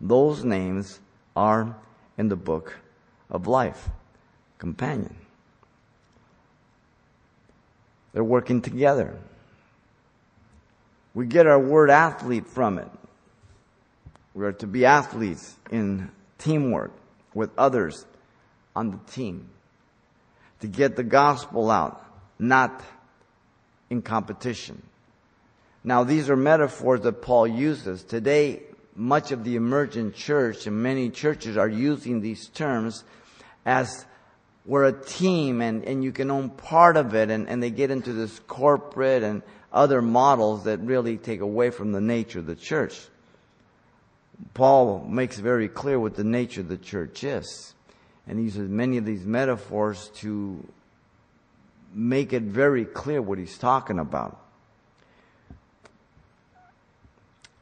[0.00, 0.98] Those names
[1.34, 1.76] are
[2.18, 2.76] in the book
[3.30, 3.88] of life.
[4.58, 5.14] Companion.
[8.12, 9.18] They're working together.
[11.14, 12.88] We get our word athlete from it.
[14.34, 16.92] We are to be athletes in teamwork
[17.32, 18.04] with others
[18.74, 19.50] on the team.
[20.60, 22.04] To get the gospel out,
[22.38, 22.82] not
[23.90, 24.82] in competition.
[25.84, 28.02] Now these are metaphors that Paul uses.
[28.02, 28.62] Today,
[28.94, 33.04] much of the emergent church and many churches are using these terms
[33.64, 34.06] as
[34.64, 37.90] we're a team and, and you can own part of it and, and they get
[37.90, 42.56] into this corporate and other models that really take away from the nature of the
[42.56, 42.98] church.
[44.54, 47.74] Paul makes very clear what the nature of the church is.
[48.26, 50.66] And he uses many of these metaphors to
[51.96, 54.38] make it very clear what he's talking about.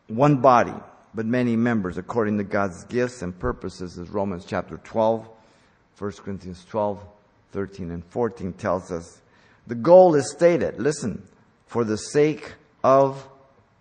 [0.08, 0.74] One body,
[1.14, 5.28] but many members according to God's gifts and purposes, as Romans chapter 12,
[5.96, 7.00] 1 Corinthians 12,
[7.52, 9.22] 13, and 14 tells us.
[9.68, 11.22] The goal is stated, listen,
[11.66, 13.26] for the sake of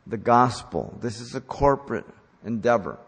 [0.05, 0.97] the gospel.
[1.01, 2.05] This is a corporate
[2.45, 2.99] endeavor.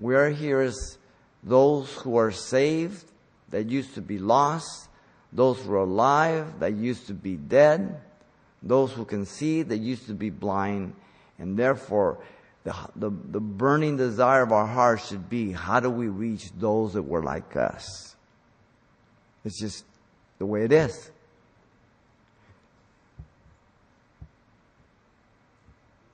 [0.00, 0.98] We are here as
[1.44, 3.04] those who are saved
[3.50, 4.88] that used to be lost,
[5.32, 8.00] those who are alive that used to be dead,
[8.62, 10.94] those who can see that used to be blind,
[11.38, 12.18] and therefore
[12.64, 16.92] the, the, the burning desire of our hearts should be how do we reach those
[16.94, 18.16] that were like us?
[19.44, 19.84] It's just
[20.38, 21.10] the way it is.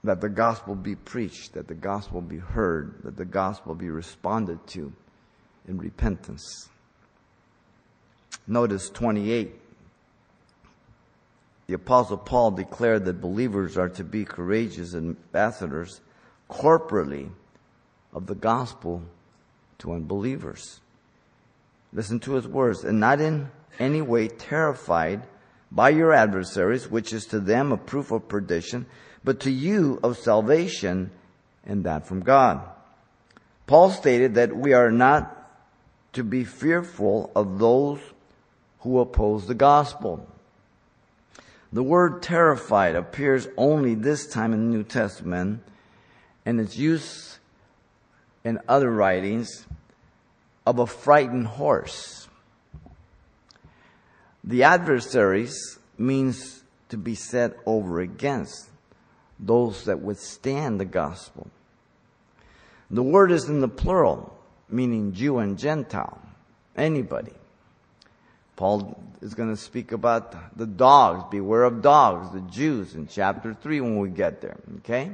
[0.06, 4.64] that the gospel be preached, that the gospel be heard, that the gospel be responded
[4.68, 4.92] to
[5.68, 6.68] in repentance.
[8.46, 9.54] Notice 28.
[11.66, 16.00] The apostle Paul declared that believers are to be courageous ambassadors
[16.48, 17.30] corporately
[18.12, 19.02] of the gospel
[19.78, 20.80] to unbelievers.
[21.92, 25.22] Listen to his words, and not in any way terrified
[25.72, 28.86] by your adversaries, which is to them a proof of perdition,
[29.24, 31.10] but to you of salvation,
[31.64, 32.60] and that from God.
[33.66, 35.32] Paul stated that we are not
[36.12, 37.98] to be fearful of those
[38.86, 40.24] who oppose the gospel.
[41.72, 45.60] The word terrified appears only this time in the New Testament,
[46.44, 47.40] and its use
[48.44, 49.66] in other writings
[50.64, 52.28] of a frightened horse.
[54.44, 58.68] The adversaries means to be set over against
[59.40, 61.50] those that withstand the gospel.
[62.88, 66.20] The word is in the plural, meaning Jew and Gentile,
[66.76, 67.32] anybody.
[68.56, 73.54] Paul is going to speak about the dogs, beware of dogs, the Jews in chapter
[73.54, 75.12] 3 when we get there, okay?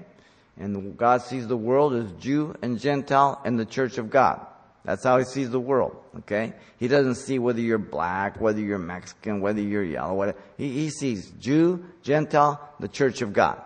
[0.59, 4.47] And God sees the world as Jew and Gentile and the church of God.
[4.85, 6.55] That's how he sees the world, okay?
[6.79, 10.39] He doesn't see whether you're black, whether you're Mexican, whether you're yellow, whatever.
[10.57, 13.61] He, he sees Jew, Gentile, the church of God.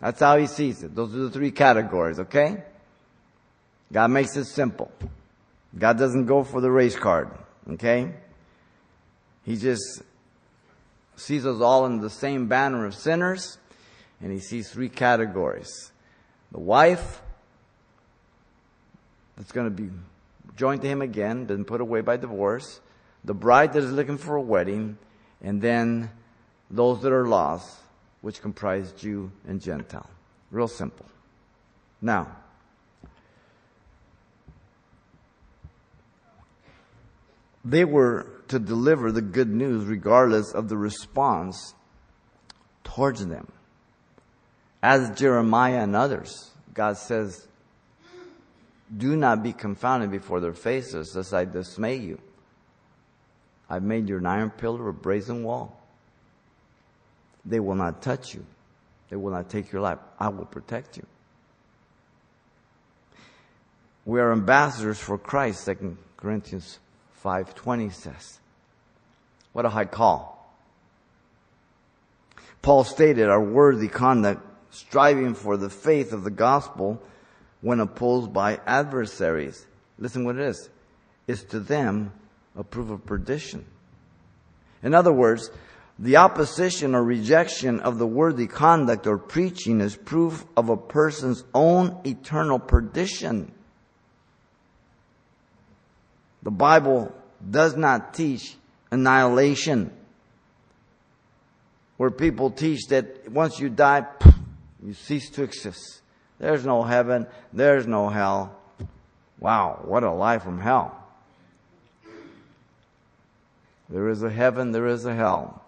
[0.00, 0.94] That's how he sees it.
[0.94, 2.62] Those are the three categories, okay?
[3.92, 4.90] God makes it simple.
[5.76, 7.30] God doesn't go for the race card,
[7.72, 8.12] okay?
[9.50, 10.02] He just
[11.16, 13.58] sees us all in the same banner of sinners,
[14.20, 15.90] and he sees three categories.
[16.52, 17.20] The wife
[19.36, 19.90] that's going to be
[20.56, 22.78] joined to him again, been put away by divorce,
[23.24, 24.98] the bride that is looking for a wedding,
[25.42, 26.12] and then
[26.70, 27.76] those that are lost,
[28.20, 30.08] which comprise Jew and Gentile.
[30.52, 31.06] Real simple.
[32.00, 32.28] Now,
[37.64, 41.74] they were to deliver the good news regardless of the response
[42.82, 43.50] towards them.
[44.82, 47.46] As Jeremiah and others, God says,
[48.96, 52.18] do not be confounded before their faces, lest I dismay you.
[53.68, 55.80] I've made you an iron pillar, a brazen wall.
[57.44, 58.44] They will not touch you.
[59.10, 59.98] They will not take your life.
[60.18, 61.06] I will protect you.
[64.04, 66.80] We are ambassadors for Christ, 2 Corinthians
[67.24, 68.40] 5.20 says.
[69.52, 70.36] What a high call.
[72.62, 77.02] Paul stated our worthy conduct, striving for the faith of the gospel
[77.60, 79.66] when opposed by adversaries.
[79.98, 80.68] Listen what it is.
[81.26, 82.12] Is to them
[82.56, 83.64] a proof of perdition.
[84.82, 85.50] In other words,
[85.98, 91.44] the opposition or rejection of the worthy conduct or preaching is proof of a person's
[91.52, 93.52] own eternal perdition.
[96.42, 97.14] The Bible
[97.48, 98.56] does not teach
[98.90, 99.92] annihilation,
[101.96, 104.06] where people teach that once you die,
[104.82, 106.00] you cease to exist.
[106.38, 108.56] There's no heaven, there's no hell.
[109.38, 110.96] Wow, what a life from hell.
[113.90, 115.62] There is a heaven, there is a hell.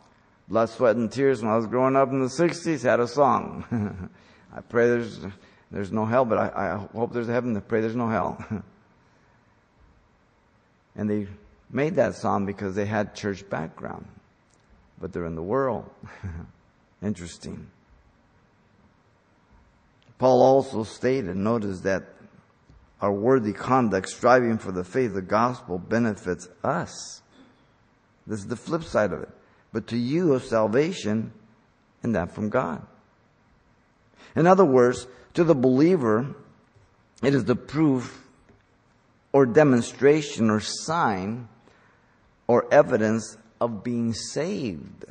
[0.48, 4.10] Blood, Sweat, and Tears, when I was growing up in the 60s, had a song.
[4.54, 5.20] I pray there's,
[5.70, 7.56] there's no hell, but I, I hope there's a heaven.
[7.56, 8.44] I pray there's no hell.
[10.96, 11.26] and they
[11.70, 14.06] made that song because they had church background,
[15.00, 15.88] but they're in the world.
[17.02, 17.68] Interesting.
[20.18, 22.04] Paul also stated, notice that
[23.00, 27.22] our worthy conduct, striving for the faith of the gospel, benefits us.
[28.26, 29.30] This is the flip side of it.
[29.72, 31.32] But to you of salvation,
[32.02, 32.86] and that from God.
[34.36, 36.34] In other words, to the believer,
[37.22, 38.21] it is the proof
[39.32, 41.48] or demonstration or sign
[42.46, 45.04] or evidence of being saved.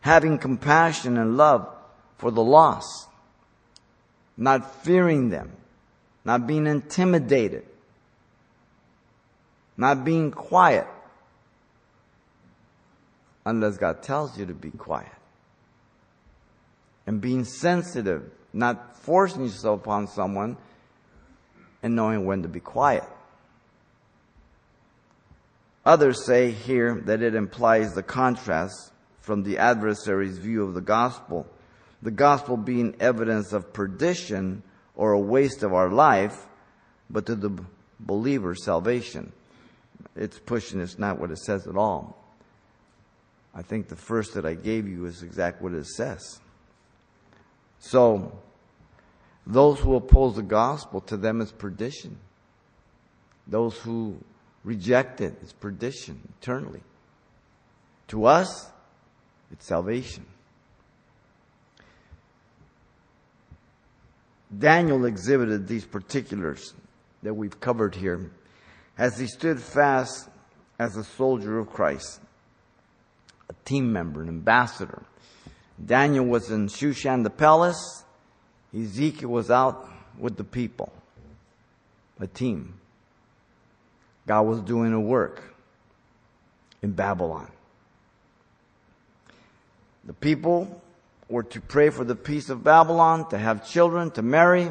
[0.00, 1.68] Having compassion and love
[2.18, 3.08] for the lost,
[4.36, 5.52] not fearing them,
[6.24, 7.64] not being intimidated,
[9.76, 10.86] not being quiet,
[13.44, 15.10] unless God tells you to be quiet.
[17.06, 20.56] And being sensitive, not forcing yourself upon someone,
[21.82, 23.04] and knowing when to be quiet.
[25.84, 31.46] Others say here that it implies the contrast from the adversary's view of the gospel.
[32.02, 34.62] The gospel being evidence of perdition
[34.94, 36.46] or a waste of our life,
[37.10, 37.64] but to the
[37.98, 39.32] believer, salvation.
[40.14, 42.16] It's pushing, it's not what it says at all.
[43.54, 46.40] I think the first that I gave you is exactly what it says.
[47.78, 48.32] So,
[49.46, 52.18] those who oppose the gospel, to them is perdition.
[53.46, 54.16] Those who
[54.64, 56.82] reject it's perdition eternally.
[58.08, 58.70] To us,
[59.50, 60.26] it's salvation.
[64.56, 66.74] Daniel exhibited these particulars
[67.22, 68.30] that we've covered here
[68.98, 70.28] as he stood fast
[70.78, 72.20] as a soldier of Christ
[73.48, 75.02] a team member, an ambassador.
[75.84, 78.01] Daniel was in Shushan the palace.
[78.74, 80.92] Ezekiel was out with the people,
[82.18, 82.74] a team.
[84.26, 85.42] God was doing a work
[86.80, 87.50] in Babylon.
[90.04, 90.82] The people
[91.28, 94.70] were to pray for the peace of Babylon, to have children, to marry,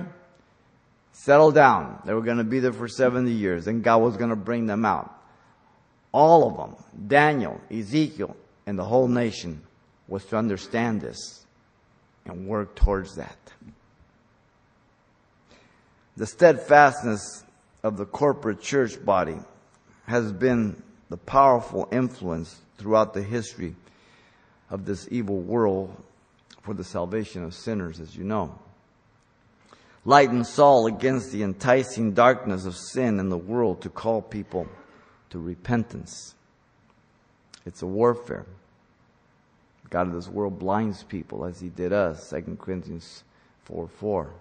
[1.14, 2.02] settle down.
[2.06, 4.66] They were going to be there for 70 years, and God was going to bring
[4.66, 5.14] them out.
[6.12, 6.76] All of them,
[7.08, 8.36] Daniel, Ezekiel,
[8.66, 9.62] and the whole nation
[10.08, 11.46] was to understand this
[12.26, 13.38] and work towards that.
[16.18, 17.44] The steadfastness
[17.84, 19.38] of the corporate church body
[20.08, 23.76] has been the powerful influence throughout the history
[24.70, 25.96] of this evil world
[26.64, 28.58] for the salvation of sinners, as you know.
[30.04, 34.68] Light and salt against the enticing darkness of sin in the world to call people
[35.30, 36.36] to repentance.
[37.66, 38.46] It's a warfare.
[39.90, 43.24] God of this world blinds people as he did us, 2 Corinthians
[43.66, 44.34] 4 4.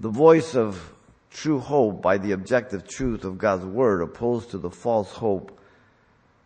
[0.00, 0.92] The voice of
[1.30, 5.58] true hope by the objective truth of God's word opposed to the false hope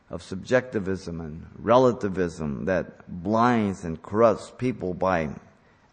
[0.08, 5.30] of subjectivism and relativism that blinds and corrupts people by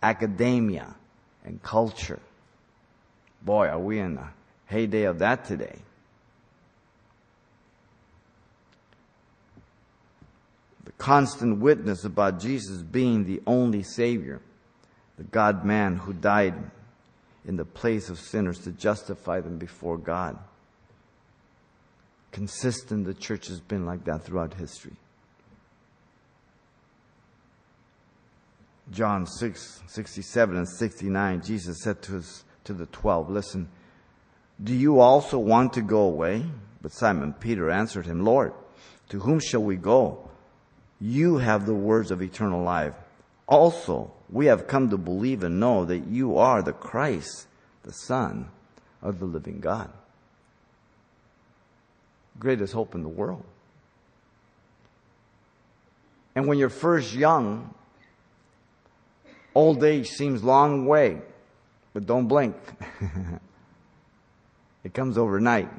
[0.01, 0.95] academia
[1.45, 2.19] and culture.
[3.41, 4.27] Boy, are we in the
[4.67, 5.79] heyday of that today.
[10.85, 14.41] The constant witness about Jesus being the only Savior,
[15.17, 16.55] the God man who died
[17.47, 20.37] in the place of sinners to justify them before God.
[22.31, 24.93] Consistent, the church has been like that throughout history.
[28.91, 33.69] John 6, 67 and 69, Jesus said to, his, to the twelve, Listen,
[34.63, 36.45] do you also want to go away?
[36.81, 38.53] But Simon Peter answered him, Lord,
[39.09, 40.29] to whom shall we go?
[40.99, 42.93] You have the words of eternal life.
[43.47, 47.47] Also, we have come to believe and know that you are the Christ,
[47.83, 48.49] the Son
[49.01, 49.89] of the living God.
[52.39, 53.43] Greatest hope in the world.
[56.35, 57.73] And when you're first young,
[59.55, 61.21] old age seems long way,
[61.93, 62.55] but don't blink.
[64.83, 65.69] it comes overnight.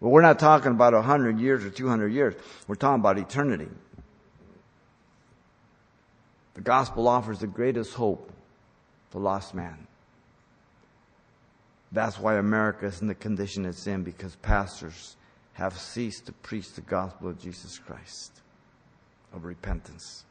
[0.00, 2.34] But we're not talking about 100 years or 200 years.
[2.68, 3.68] We're talking about eternity.
[6.58, 8.32] The gospel offers the greatest hope
[9.10, 9.86] for lost man.
[11.92, 15.14] That's why America is in the condition it's in because pastors
[15.52, 18.40] have ceased to preach the gospel of Jesus Christ
[19.32, 20.24] of repentance.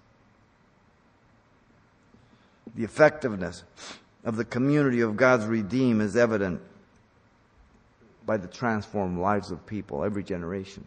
[2.75, 3.63] The effectiveness
[4.25, 6.59] of the community of God's redeemed is evident
[8.25, 10.83] by the transformed lives of people every generation.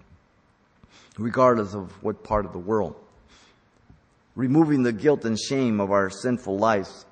[1.16, 2.94] regardless of what part of the world.
[4.34, 7.04] Removing the guilt and shame of our sinful lives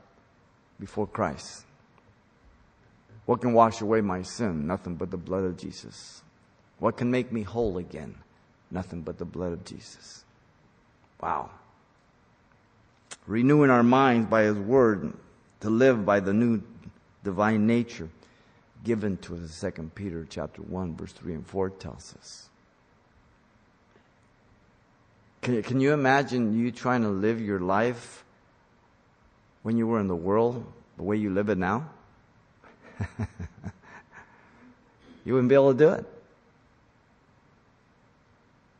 [0.79, 1.64] before Christ.
[3.27, 4.66] What can wash away my sin?
[4.66, 6.23] Nothing but the blood of Jesus.
[6.79, 8.14] What can make me whole again?
[8.71, 10.25] Nothing but the blood of Jesus.
[11.21, 11.51] Wow.
[13.27, 15.12] Renewing our minds by His Word
[15.61, 16.62] to live by the new
[17.25, 18.09] divine nature
[18.85, 19.51] given to us.
[19.51, 22.49] Second Peter chapter 1 verse 3 and 4 tells us.
[25.43, 28.24] Can, can you imagine you trying to live your life
[29.62, 30.64] when you were in the world
[30.97, 31.89] the way you live it now?
[35.24, 36.05] you wouldn't be able to do it.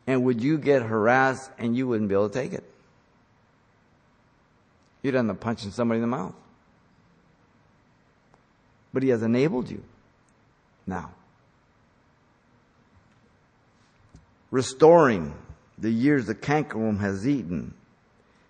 [0.07, 2.65] And would you get harassed and you wouldn't be able to take it?
[5.03, 6.35] You'd end up punching somebody in the mouth.
[8.93, 9.83] But He has enabled you
[10.87, 11.11] now.
[14.51, 15.35] Restoring
[15.81, 17.75] the years the cankerworm has eaten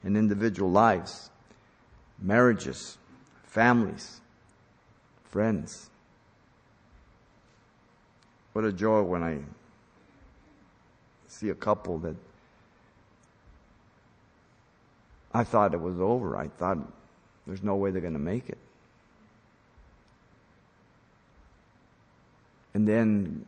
[0.03, 1.31] in individual lives,
[2.21, 2.97] marriages,
[3.45, 4.21] families,
[5.31, 5.91] friends.
[8.53, 9.39] What a joy when I
[11.27, 12.17] see a couple that
[15.33, 16.37] I thought it was over.
[16.37, 16.79] I thought
[17.47, 18.59] there's no way they're going to make it.
[22.75, 23.45] And then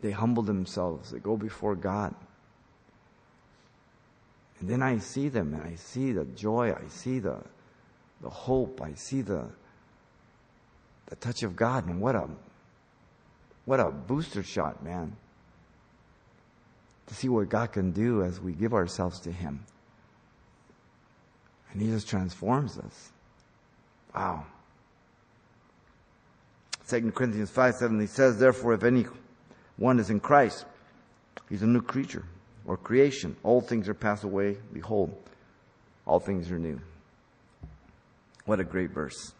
[0.00, 2.14] they humble themselves, they go before God.
[4.60, 7.38] And then I see them and I see the joy, I see the,
[8.22, 9.48] the hope, I see the,
[11.06, 11.86] the touch of God.
[11.86, 12.28] And what a,
[13.66, 15.16] what a booster shot, man.
[17.08, 19.62] To see what God can do as we give ourselves to Him.
[21.72, 23.12] And He just transforms us.
[24.14, 24.46] Wow.
[26.88, 30.64] 2 Corinthians 5 7, he says, Therefore, if anyone is in Christ,
[31.48, 32.24] he's a new creature
[32.66, 33.36] or creation.
[33.42, 34.56] All things are passed away.
[34.72, 35.16] Behold,
[36.04, 36.80] all things are new.
[38.44, 39.32] What a great verse.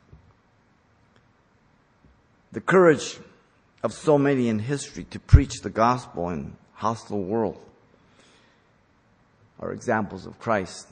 [2.52, 3.18] The courage
[3.82, 7.60] of so many in history to preach the gospel in hostile world
[9.60, 10.88] are examples of Christ.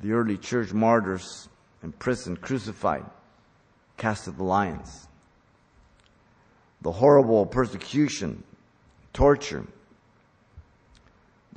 [0.00, 1.48] The early church martyrs
[1.82, 3.04] imprisoned, crucified,
[3.96, 5.08] cast to the lions
[6.80, 8.42] the horrible persecution,
[9.12, 9.66] torture,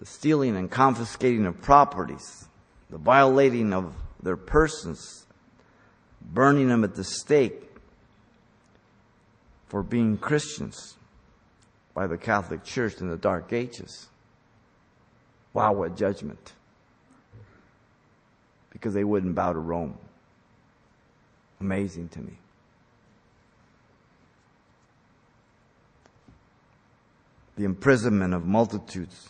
[0.02, 2.48] the stealing and confiscating of properties,
[2.90, 3.94] the violating of
[4.24, 5.28] their persons,
[6.20, 7.70] burning them at the stake
[9.68, 10.96] for being Christians
[11.94, 14.08] by the Catholic Church in the Dark Ages.
[15.54, 16.54] Wow, what judgment.
[18.72, 19.96] Because they wouldn't bow to Rome.
[21.60, 22.40] Amazing to me.
[27.58, 29.30] the imprisonment of multitudes,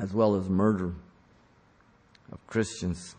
[0.00, 0.92] as well as murder
[2.32, 3.16] of Christians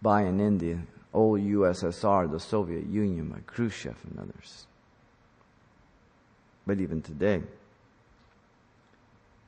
[0.00, 0.78] by in India,
[1.12, 4.66] old USSR, the Soviet Union, by Khrushchev and others.
[6.66, 7.42] But even today,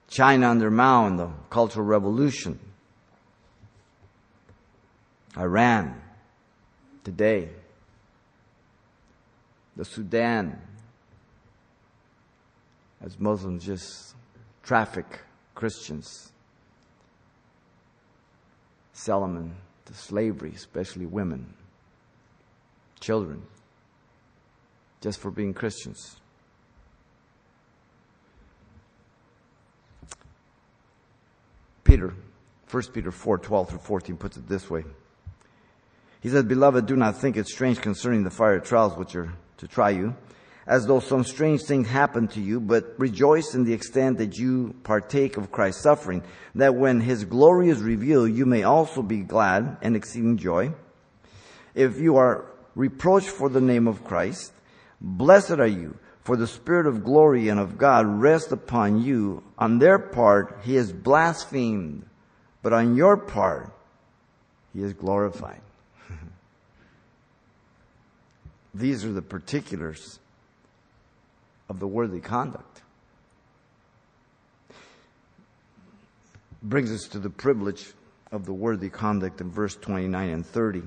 [0.08, 2.58] China under Mao and the Cultural Revolution,
[5.36, 6.00] Iran
[7.04, 7.50] today,
[9.76, 10.60] the Sudan,
[13.00, 14.14] as Muslims just
[14.62, 15.20] traffic
[15.58, 16.30] Christians,
[18.92, 21.52] sell them into slavery, especially women,
[23.00, 23.42] children,
[25.00, 26.20] just for being Christians.
[31.82, 32.14] Peter,
[32.70, 34.84] 1 Peter 4 12 through 14 puts it this way.
[36.20, 39.66] He says, Beloved, do not think it strange concerning the fire trials which are to
[39.66, 40.14] try you
[40.68, 44.74] as though some strange thing happened to you, but rejoice in the extent that you
[44.84, 46.22] partake of Christ's suffering,
[46.54, 50.74] that when his glory is revealed, you may also be glad and exceeding joy.
[51.74, 52.44] If you are
[52.74, 54.52] reproached for the name of Christ,
[55.00, 59.42] blessed are you, for the Spirit of glory and of God rests upon you.
[59.56, 62.04] On their part, he is blasphemed,
[62.62, 63.72] but on your part,
[64.74, 65.62] he is glorified.
[68.74, 70.18] These are the particulars
[71.68, 72.82] of the worthy conduct.
[76.62, 77.92] Brings us to the privilege
[78.32, 80.82] of the worthy conduct in verse 29 and 30.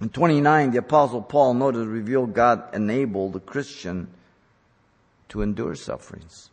[0.00, 4.08] In 29, the apostle Paul noted revealed God enabled the Christian
[5.30, 6.50] to endure sufferings.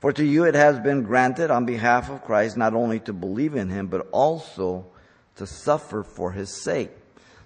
[0.00, 3.54] For to you it has been granted on behalf of Christ not only to believe
[3.54, 4.86] in him, but also
[5.36, 6.90] to suffer for his sake.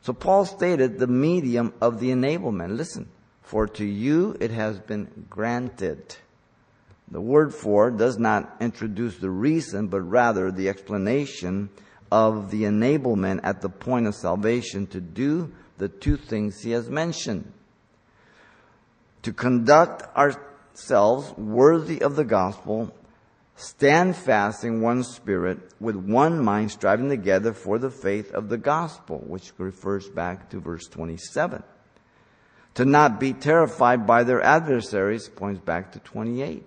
[0.02, 2.76] So Paul stated the medium of the enablement.
[2.76, 3.08] Listen,
[3.46, 6.16] for to you it has been granted
[7.08, 11.70] The word for does not introduce the reason, but rather the explanation
[12.10, 16.90] of the enablement at the point of salvation to do the two things he has
[16.90, 17.52] mentioned.
[19.22, 22.92] To conduct ourselves worthy of the gospel,
[23.54, 28.58] stand fast in one spirit, with one mind, striving together for the faith of the
[28.58, 31.62] gospel, which refers back to verse 27.
[32.76, 36.62] To not be terrified by their adversaries points back to 28.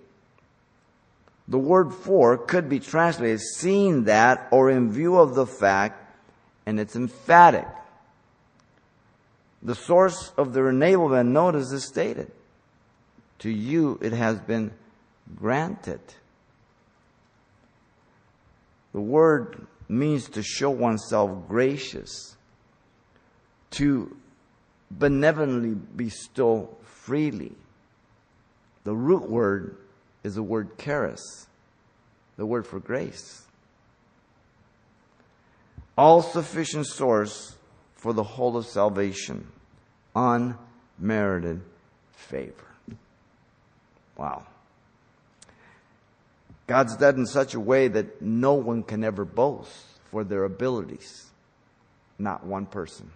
[1.46, 6.12] The word for could be translated seeing that or in view of the fact,
[6.66, 7.66] and it's emphatic.
[9.62, 12.32] The source of their enablement, notice, is stated.
[13.40, 14.72] To you it has been
[15.36, 16.00] granted.
[18.92, 22.36] The word means to show oneself gracious,
[23.72, 24.16] to
[24.90, 27.52] benevolently bestow freely.
[28.84, 29.76] The root word
[30.24, 31.46] is the word charis,
[32.36, 33.42] the word for grace.
[35.96, 37.56] All sufficient source
[37.94, 39.46] for the whole of salvation,
[40.16, 41.60] unmerited
[42.12, 42.66] favor.
[44.16, 44.46] Wow.
[46.66, 49.74] God's done in such a way that no one can ever boast
[50.10, 51.26] for their abilities.
[52.18, 53.10] Not one person.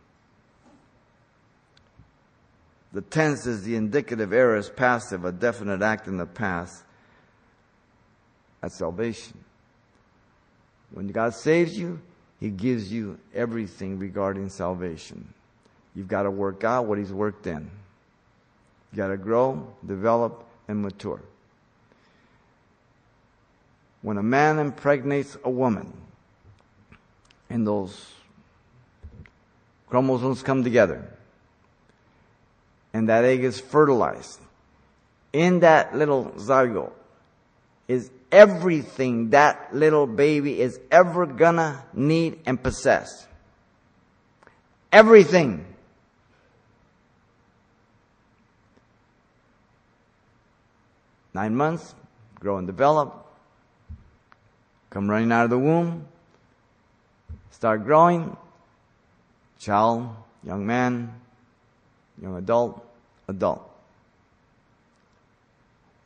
[2.95, 6.85] The tense is the indicative aorist passive, a definite act in the past
[8.63, 9.37] at salvation.
[10.93, 12.01] When God saves you,
[12.39, 15.35] He gives you everything regarding salvation.
[15.97, 17.69] You've got to work out what He's worked in.
[18.93, 21.21] You've got to grow, develop, and mature.
[24.03, 25.93] When a man impregnates a woman,
[27.51, 28.13] and those
[29.89, 31.11] chromosomes come together,
[32.95, 34.41] and that egg is fertilized,
[35.33, 36.93] in that little zygote
[37.89, 43.27] is everything that little baby is ever gonna need and possess.
[44.93, 45.67] Everything.
[51.35, 51.97] Nine months,
[52.39, 53.27] grow and develop,
[54.89, 56.07] come running out of the womb,
[57.51, 58.37] start growing,
[59.59, 60.15] child,
[60.45, 61.13] young man,
[62.21, 62.85] young adult,
[63.29, 63.71] adult.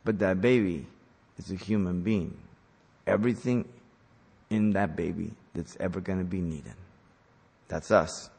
[0.03, 0.85] But that baby
[1.37, 2.37] is a human being.
[3.05, 3.67] Everything
[4.49, 6.73] in that baby that's ever going to be needed.
[7.67, 8.29] That's us.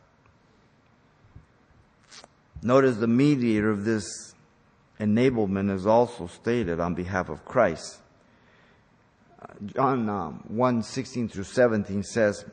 [2.62, 4.34] Notice the mediator of this
[4.98, 7.98] enablement is also stated on behalf of Christ.
[9.74, 12.44] John um, 1 16 through 17 says,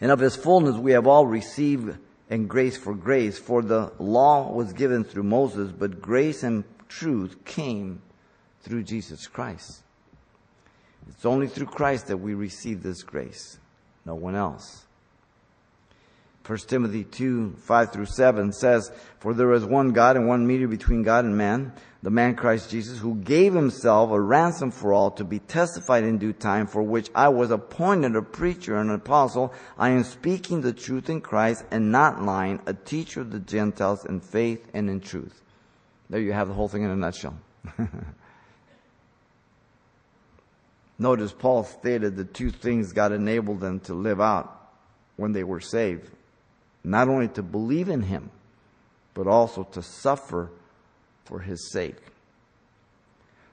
[0.00, 1.96] And of his fullness we have all received
[2.30, 7.44] and grace for grace, for the law was given through Moses, but grace and truth
[7.44, 8.00] came
[8.62, 9.82] through Jesus Christ.
[11.08, 13.58] It's only through Christ that we receive this grace.
[14.06, 14.86] No one else.
[16.46, 20.68] 1 Timothy 2, 5 through 7 says, For there is one God and one mediator
[20.68, 21.72] between God and man,
[22.02, 26.16] the man Christ Jesus, who gave himself a ransom for all to be testified in
[26.16, 29.52] due time, for which I was appointed a preacher and an apostle.
[29.78, 34.06] I am speaking the truth in Christ and not lying, a teacher of the Gentiles
[34.06, 35.42] in faith and in truth.
[36.08, 37.36] There you have the whole thing in a nutshell.
[40.98, 44.70] Notice Paul stated the two things God enabled them to live out
[45.16, 46.10] when they were saved.
[46.82, 48.30] Not only to believe in Him,
[49.12, 50.50] but also to suffer
[51.30, 51.96] for His sake.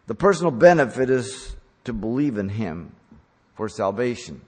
[0.08, 1.56] The personal benefit is
[1.86, 2.92] to believe in Him
[3.56, 4.42] for salvation.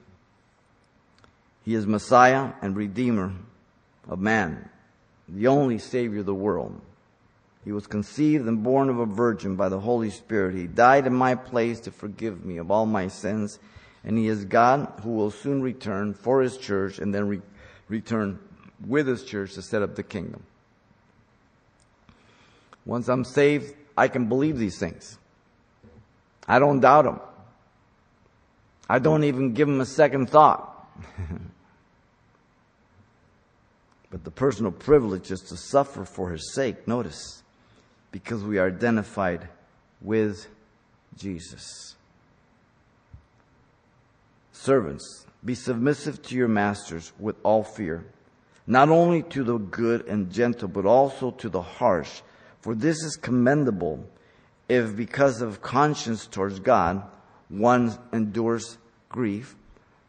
[1.64, 3.32] He is Messiah and Redeemer
[4.08, 4.68] of man,
[5.28, 6.80] the only Savior of the world.
[7.64, 10.54] He was conceived and born of a virgin by the Holy Spirit.
[10.54, 13.58] He died in my place to forgive me of all my sins.
[14.02, 17.42] And he is God who will soon return for his church and then re-
[17.88, 18.38] return
[18.86, 20.42] with his church to set up the kingdom.
[22.84, 25.18] Once I'm saved, I can believe these things.
[26.46, 27.20] I don't doubt them.
[28.88, 30.66] I don't even give them a second thought.
[34.10, 36.88] but the personal privilege is to suffer for his sake.
[36.88, 37.42] Notice
[38.10, 39.48] because we are identified
[40.00, 40.48] with
[41.16, 41.94] Jesus.
[44.52, 48.04] Servants, be submissive to your masters with all fear,
[48.66, 52.20] not only to the good and gentle, but also to the harsh.
[52.60, 54.06] For this is commendable
[54.68, 57.02] if, because of conscience towards God,
[57.48, 59.56] one endures grief,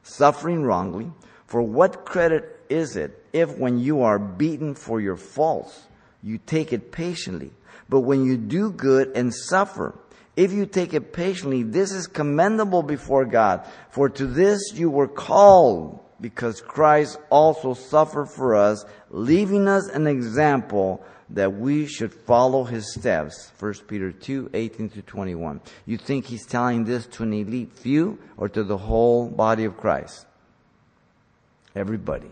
[0.04, 1.12] suffering wrongly.
[1.48, 5.88] For what credit is it if, when you are beaten for your faults,
[6.22, 7.52] you take it patiently?
[7.90, 9.96] But when you do good and suffer
[10.36, 13.66] If you take it patiently, this is commendable before God.
[13.90, 20.08] For to this you were called, because Christ also suffered for us, leaving us an
[20.08, 23.52] example that we should follow his steps.
[23.60, 25.62] 1 Peter 2, 18 to 21.
[25.86, 29.78] You think he's telling this to an elite few or to the whole body of
[29.78, 30.26] Christ?
[31.76, 32.32] Everybody.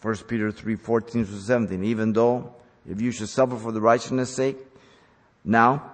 [0.00, 1.84] 1 Peter 3, 14 to 17.
[1.84, 2.54] Even though
[2.88, 4.56] if you should suffer for the righteousness sake,
[5.44, 5.92] now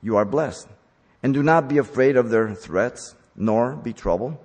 [0.00, 0.68] you are blessed.
[1.22, 4.38] And do not be afraid of their threats, nor be troubled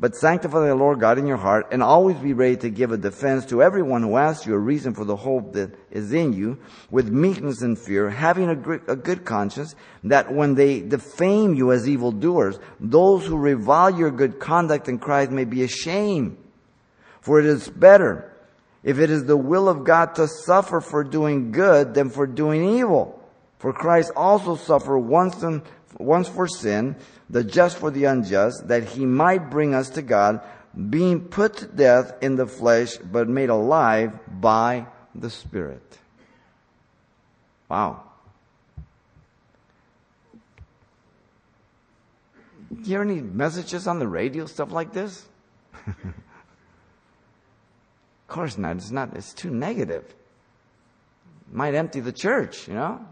[0.00, 2.96] but sanctify the Lord God in your heart and always be ready to give a
[2.96, 6.58] defense to everyone who asks you a reason for the hope that is in you
[6.90, 9.74] with meekness and fear, having a, good conscience
[10.04, 15.32] that when they defame you as evildoers, those who revile your good conduct in Christ
[15.32, 16.36] may be ashamed.
[17.20, 18.32] For it is better
[18.84, 22.78] if it is the will of God to suffer for doing good than for doing
[22.78, 23.20] evil.
[23.58, 25.62] For Christ also suffered once and
[25.98, 26.96] once for sin,
[27.30, 30.40] the just for the unjust, that he might bring us to God,
[30.90, 35.98] being put to death in the flesh, but made alive by the Spirit.
[37.68, 38.02] Wow.
[42.70, 45.26] You hear any messages on the radio, stuff like this?
[45.86, 45.94] of
[48.28, 48.76] course not.
[48.76, 50.04] It's not, it's too negative.
[51.50, 53.06] might empty the church, you know?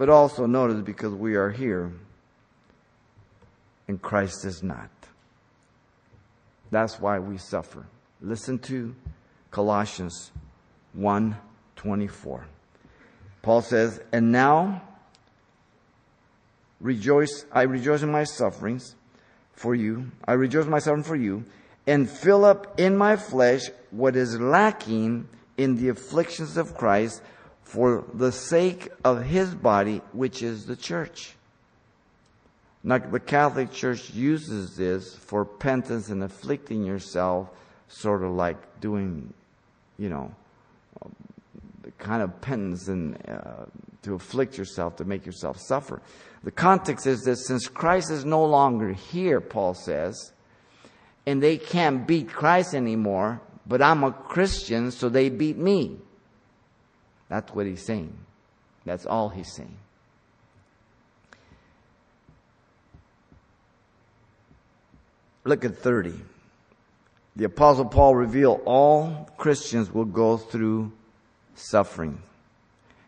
[0.00, 1.92] But also notice because we are here
[3.86, 4.88] and Christ is not.
[6.70, 7.84] That's why we suffer.
[8.22, 8.94] Listen to
[9.50, 10.32] Colossians
[10.94, 12.46] 1:24.
[13.42, 14.80] Paul says, "And now
[16.80, 18.96] rejoice I rejoice in my sufferings
[19.52, 20.12] for you.
[20.24, 21.44] I rejoice in my suffering for you
[21.86, 25.28] and fill up in my flesh what is lacking
[25.58, 27.20] in the afflictions of Christ
[27.70, 31.34] for the sake of his body, which is the church.
[32.82, 37.48] Now, the Catholic Church uses this for penance and afflicting yourself,
[37.86, 39.32] sort of like doing,
[39.98, 40.34] you know,
[41.82, 43.66] the kind of penance and uh,
[44.02, 46.02] to afflict yourself, to make yourself suffer.
[46.42, 50.32] The context is that since Christ is no longer here, Paul says,
[51.24, 55.98] and they can't beat Christ anymore, but I'm a Christian, so they beat me.
[57.30, 58.12] That's what he's saying.
[58.84, 59.76] That's all he's saying.
[65.44, 66.12] Look at 30.
[67.36, 70.92] The Apostle Paul revealed all Christians will go through
[71.54, 72.20] suffering.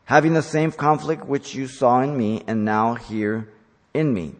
[0.04, 3.48] Having the same conflict which you saw in me and now hear
[3.92, 4.36] in me.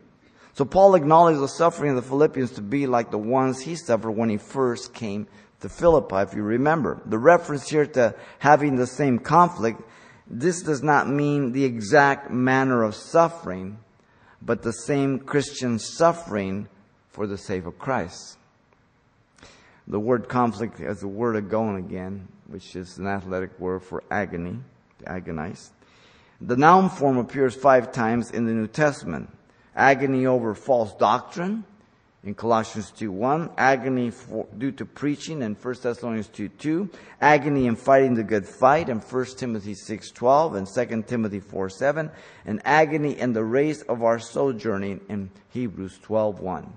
[0.54, 4.12] So Paul acknowledged the suffering of the Philippians to be like the ones he suffered
[4.12, 5.26] when he first came
[5.62, 7.00] to Philippi, if you remember.
[7.06, 9.80] The reference here to having the same conflict,
[10.28, 13.78] this does not mean the exact manner of suffering,
[14.40, 16.68] but the same Christian suffering
[17.10, 18.38] for the sake of Christ.
[19.86, 24.58] The word conflict is the word agon again, which is an athletic word for agony,
[25.00, 25.72] to agonize.
[26.40, 29.30] The noun form appears five times in the New Testament.
[29.76, 31.64] Agony over false doctrine,
[32.24, 36.88] in Colossians 2:1, agony for, due to preaching in 1 Thessalonians 2:2,
[37.20, 42.10] agony in fighting the good fight in 1 Timothy 6:12 and 2 Timothy 4:7,
[42.44, 46.72] and agony in the race of our sojourning in Hebrews 12:1.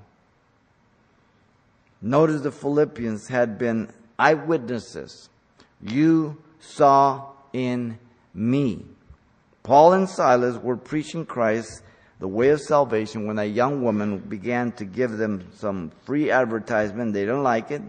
[2.01, 5.29] Notice the Philippians had been eyewitnesses.
[5.81, 7.99] You saw in
[8.33, 8.85] me.
[9.63, 11.81] Paul and Silas were preaching Christ
[12.26, 17.13] the way of salvation when a young woman began to give them some free advertisement.
[17.13, 17.84] They don't like it.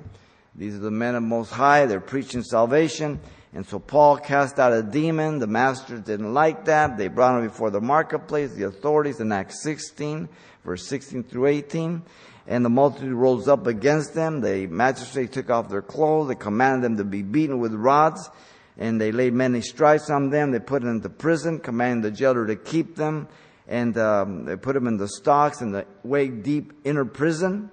[0.55, 1.87] These are the men of Most High.
[1.87, 3.19] They're preaching salvation.
[3.55, 5.39] And so Paul cast out a demon.
[5.39, 6.99] The masters didn't like that.
[6.99, 10.29] They brought him before the marketplace, the authorities in Acts 16,
[10.67, 12.03] verse 16 through 18.
[12.47, 14.43] And the multitude rose up against them.
[14.43, 16.29] The magistrates took off their clothes.
[16.29, 18.29] They commanded them to be beaten with rods.
[18.77, 20.51] And they laid many stripes on them.
[20.51, 23.29] They put them into prison, commanding the jailer to keep them
[23.69, 27.71] and um, they put him in the stocks in the way deep inner prison.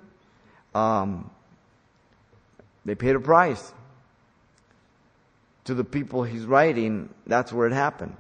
[0.74, 1.30] Um,
[2.86, 3.74] they paid a price.
[5.66, 8.18] To the people he's writing, that's where it happened.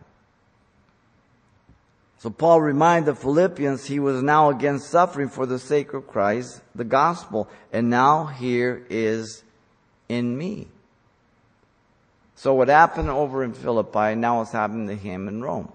[2.19, 6.61] So Paul reminded the Philippians he was now again suffering for the sake of Christ,
[6.73, 9.43] the gospel, and now here is
[10.07, 10.67] in me.
[12.35, 15.69] So what happened over in Philippi now is happening to him in Rome.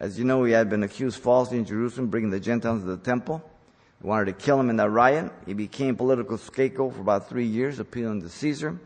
[0.00, 2.96] As you know, he had been accused falsely in Jerusalem, bringing the Gentiles to the
[2.96, 3.42] temple.
[4.00, 5.32] They wanted to kill him in that riot.
[5.44, 8.78] He became political scapegoat for about three years, appealing to Caesar.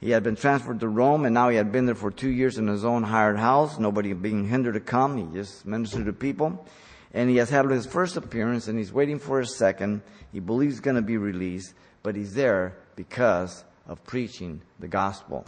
[0.00, 2.58] He had been transferred to Rome and now he had been there for two years
[2.58, 5.16] in his own hired house, nobody being hindered to come.
[5.16, 6.66] He just ministered to people.
[7.14, 10.02] And he has had his first appearance and he's waiting for his second.
[10.32, 15.44] He believes he's going to be released, but he's there because of preaching the gospel.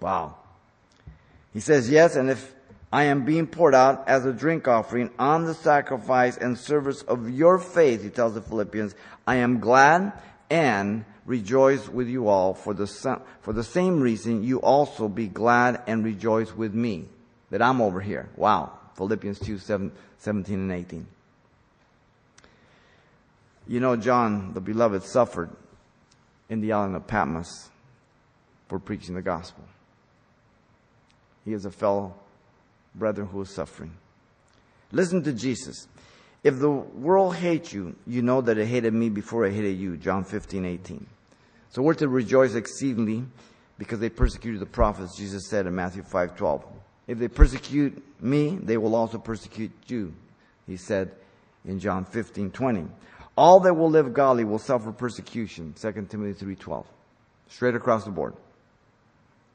[0.00, 0.36] Wow.
[1.52, 2.54] He says, yes, and if
[2.92, 7.30] I am being poured out as a drink offering on the sacrifice and service of
[7.30, 8.94] your faith, he tells the Philippians,
[9.26, 10.12] I am glad
[10.48, 12.54] and rejoice with you all.
[12.54, 12.86] For the,
[13.42, 17.04] for the same reason, you also be glad and rejoice with me
[17.50, 18.30] that I'm over here.
[18.36, 18.72] Wow.
[18.96, 21.06] Philippians 2, 7, 17 and 18.
[23.68, 25.50] You know, John, the beloved, suffered
[26.48, 27.68] in the island of Patmos
[28.66, 29.62] for preaching the gospel.
[31.44, 32.14] He is a fellow
[32.94, 33.92] brother who is suffering.
[34.92, 35.86] Listen to Jesus.
[36.44, 39.96] If the world hates you, you know that it hated me before it hated you.
[39.96, 41.06] John 15, 18.
[41.70, 43.24] So we're to rejoice exceedingly
[43.78, 46.64] because they persecuted the prophets, Jesus said in Matthew 5, 12.
[47.06, 50.14] If they persecute me, they will also persecute you,
[50.66, 51.10] he said
[51.64, 52.86] in John 15, 20.
[53.36, 56.86] All that will live godly will suffer persecution, 2 Timothy 3, 12.
[57.48, 58.34] Straight across the board.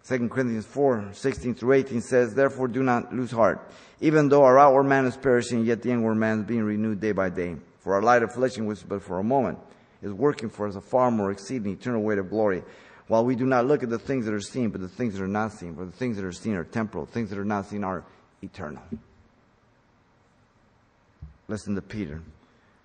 [0.08, 3.72] 2 Corinthians 4, 16 through 18 says, Therefore do not lose heart.
[4.02, 7.14] Even though our outward man is perishing, yet the inward man is being renewed day
[7.14, 7.56] by day.
[7.80, 9.60] For our light affliction, which is but for a moment,
[10.02, 12.64] is working for us a far more exceeding eternal weight of glory.
[13.08, 15.24] While we do not look at the things that are seen, but the things that
[15.24, 15.76] are not seen.
[15.76, 17.06] For the things that are seen are temporal.
[17.06, 18.04] Things that are not seen are
[18.42, 18.84] eternal.
[21.48, 22.22] Listen to Peter.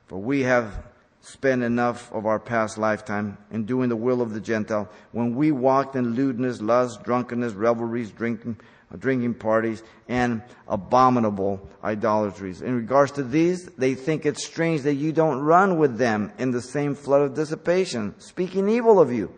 [0.07, 0.85] For we have
[1.21, 5.53] spend enough of our past lifetime in doing the will of the Gentile when we
[5.53, 8.57] walked in lewdness, lust, drunkenness, revelries, drinking,
[8.93, 12.63] uh, drinking parties, and abominable idolatries.
[12.63, 16.51] In regards to these, they think it strange that you don't run with them in
[16.51, 19.33] the same flood of dissipation, speaking evil of you.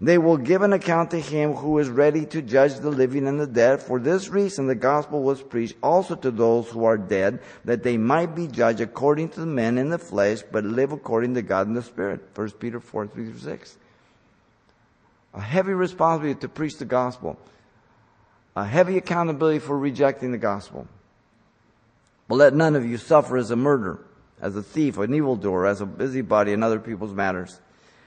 [0.00, 3.40] They will give an account to him who is ready to judge the living and
[3.40, 3.80] the dead.
[3.80, 7.96] For this reason the gospel was preached also to those who are dead, that they
[7.96, 11.66] might be judged according to the men in the flesh, but live according to God
[11.66, 12.20] in the spirit.
[12.34, 13.78] 1 Peter 4, 3 through 6.
[15.32, 17.38] A heavy responsibility to preach the gospel.
[18.54, 20.86] A heavy accountability for rejecting the gospel.
[22.28, 24.00] But let none of you suffer as a murderer,
[24.42, 27.60] as a thief, an evildoer, as a busybody in other people's matters.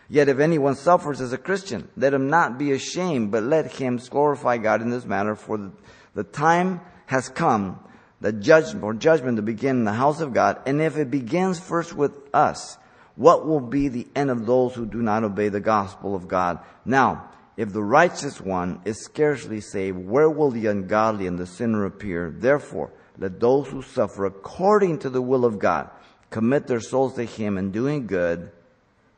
[0.10, 3.98] Yet if anyone suffers as a Christian, let him not be ashamed, but let him
[3.98, 5.72] glorify God in this matter, for
[6.16, 7.80] the, time has come,
[8.20, 10.62] the judgment or judgment to begin in the house of God.
[10.66, 12.78] And if it begins first with us,
[13.16, 16.60] what will be the end of those who do not obey the gospel of God?
[16.86, 21.86] Now, if the righteous one is scarcely saved, where will the ungodly and the sinner
[21.86, 22.34] appear?
[22.36, 25.90] Therefore, let those who suffer according to the will of God
[26.30, 28.52] commit their souls to Him in doing good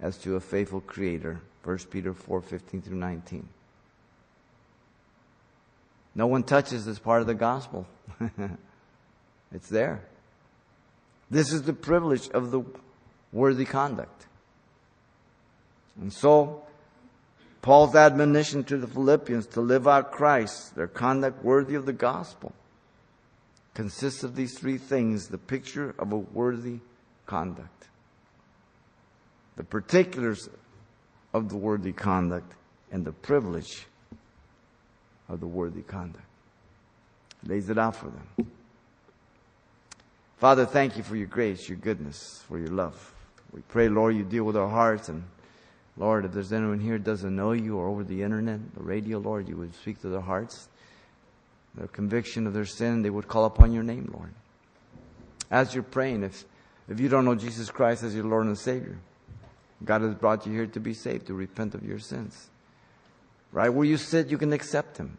[0.02, 1.42] as to a faithful creator.
[1.64, 3.48] 1 Peter 4 15 through 19.
[6.16, 7.88] No one touches this part of the gospel.
[9.54, 10.02] it's there.
[11.30, 12.64] This is the privilege of the
[13.32, 14.26] worthy conduct.
[16.02, 16.64] And so,
[17.62, 22.52] Paul's admonition to the Philippians to live out Christ, their conduct worthy of the gospel,
[23.74, 26.80] consists of these three things the picture of a worthy
[27.26, 27.82] conduct
[29.56, 30.50] the particulars
[31.34, 32.54] of the worthy conduct
[32.92, 33.86] and the privilege
[35.30, 36.26] of the worthy conduct.
[37.46, 38.52] Lays it out for them.
[40.38, 43.14] Father, thank you for your grace, your goodness, for your love.
[43.54, 45.10] We pray, Lord, you deal with our hearts.
[45.10, 45.24] And
[45.98, 49.20] Lord, if there's anyone here that doesn't know you or over the internet, the radio,
[49.20, 50.68] Lord, you would speak to their hearts,
[51.76, 54.34] their conviction of their sin, they would call upon your name, Lord.
[55.50, 56.46] As you're praying, if,
[56.90, 58.98] if you don't know Jesus Christ as your Lord and Savior,
[59.84, 62.50] God has brought you here to be saved, to repent of your sins.
[63.52, 65.18] Right where you sit, you can accept Him.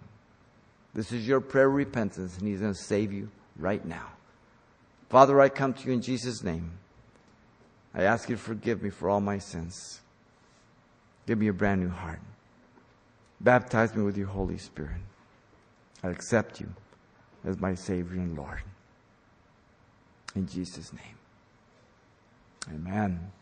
[0.95, 4.09] This is your prayer of repentance, and He's going to save you right now.
[5.09, 6.73] Father, I come to you in Jesus' name.
[7.95, 10.01] I ask you to forgive me for all my sins.
[11.27, 12.21] Give me a brand new heart.
[13.41, 15.03] Baptize me with your Holy Spirit.
[16.03, 16.69] I accept you
[17.45, 18.63] as my Savior and Lord.
[20.35, 21.19] In Jesus' name.
[22.75, 23.33] Amen.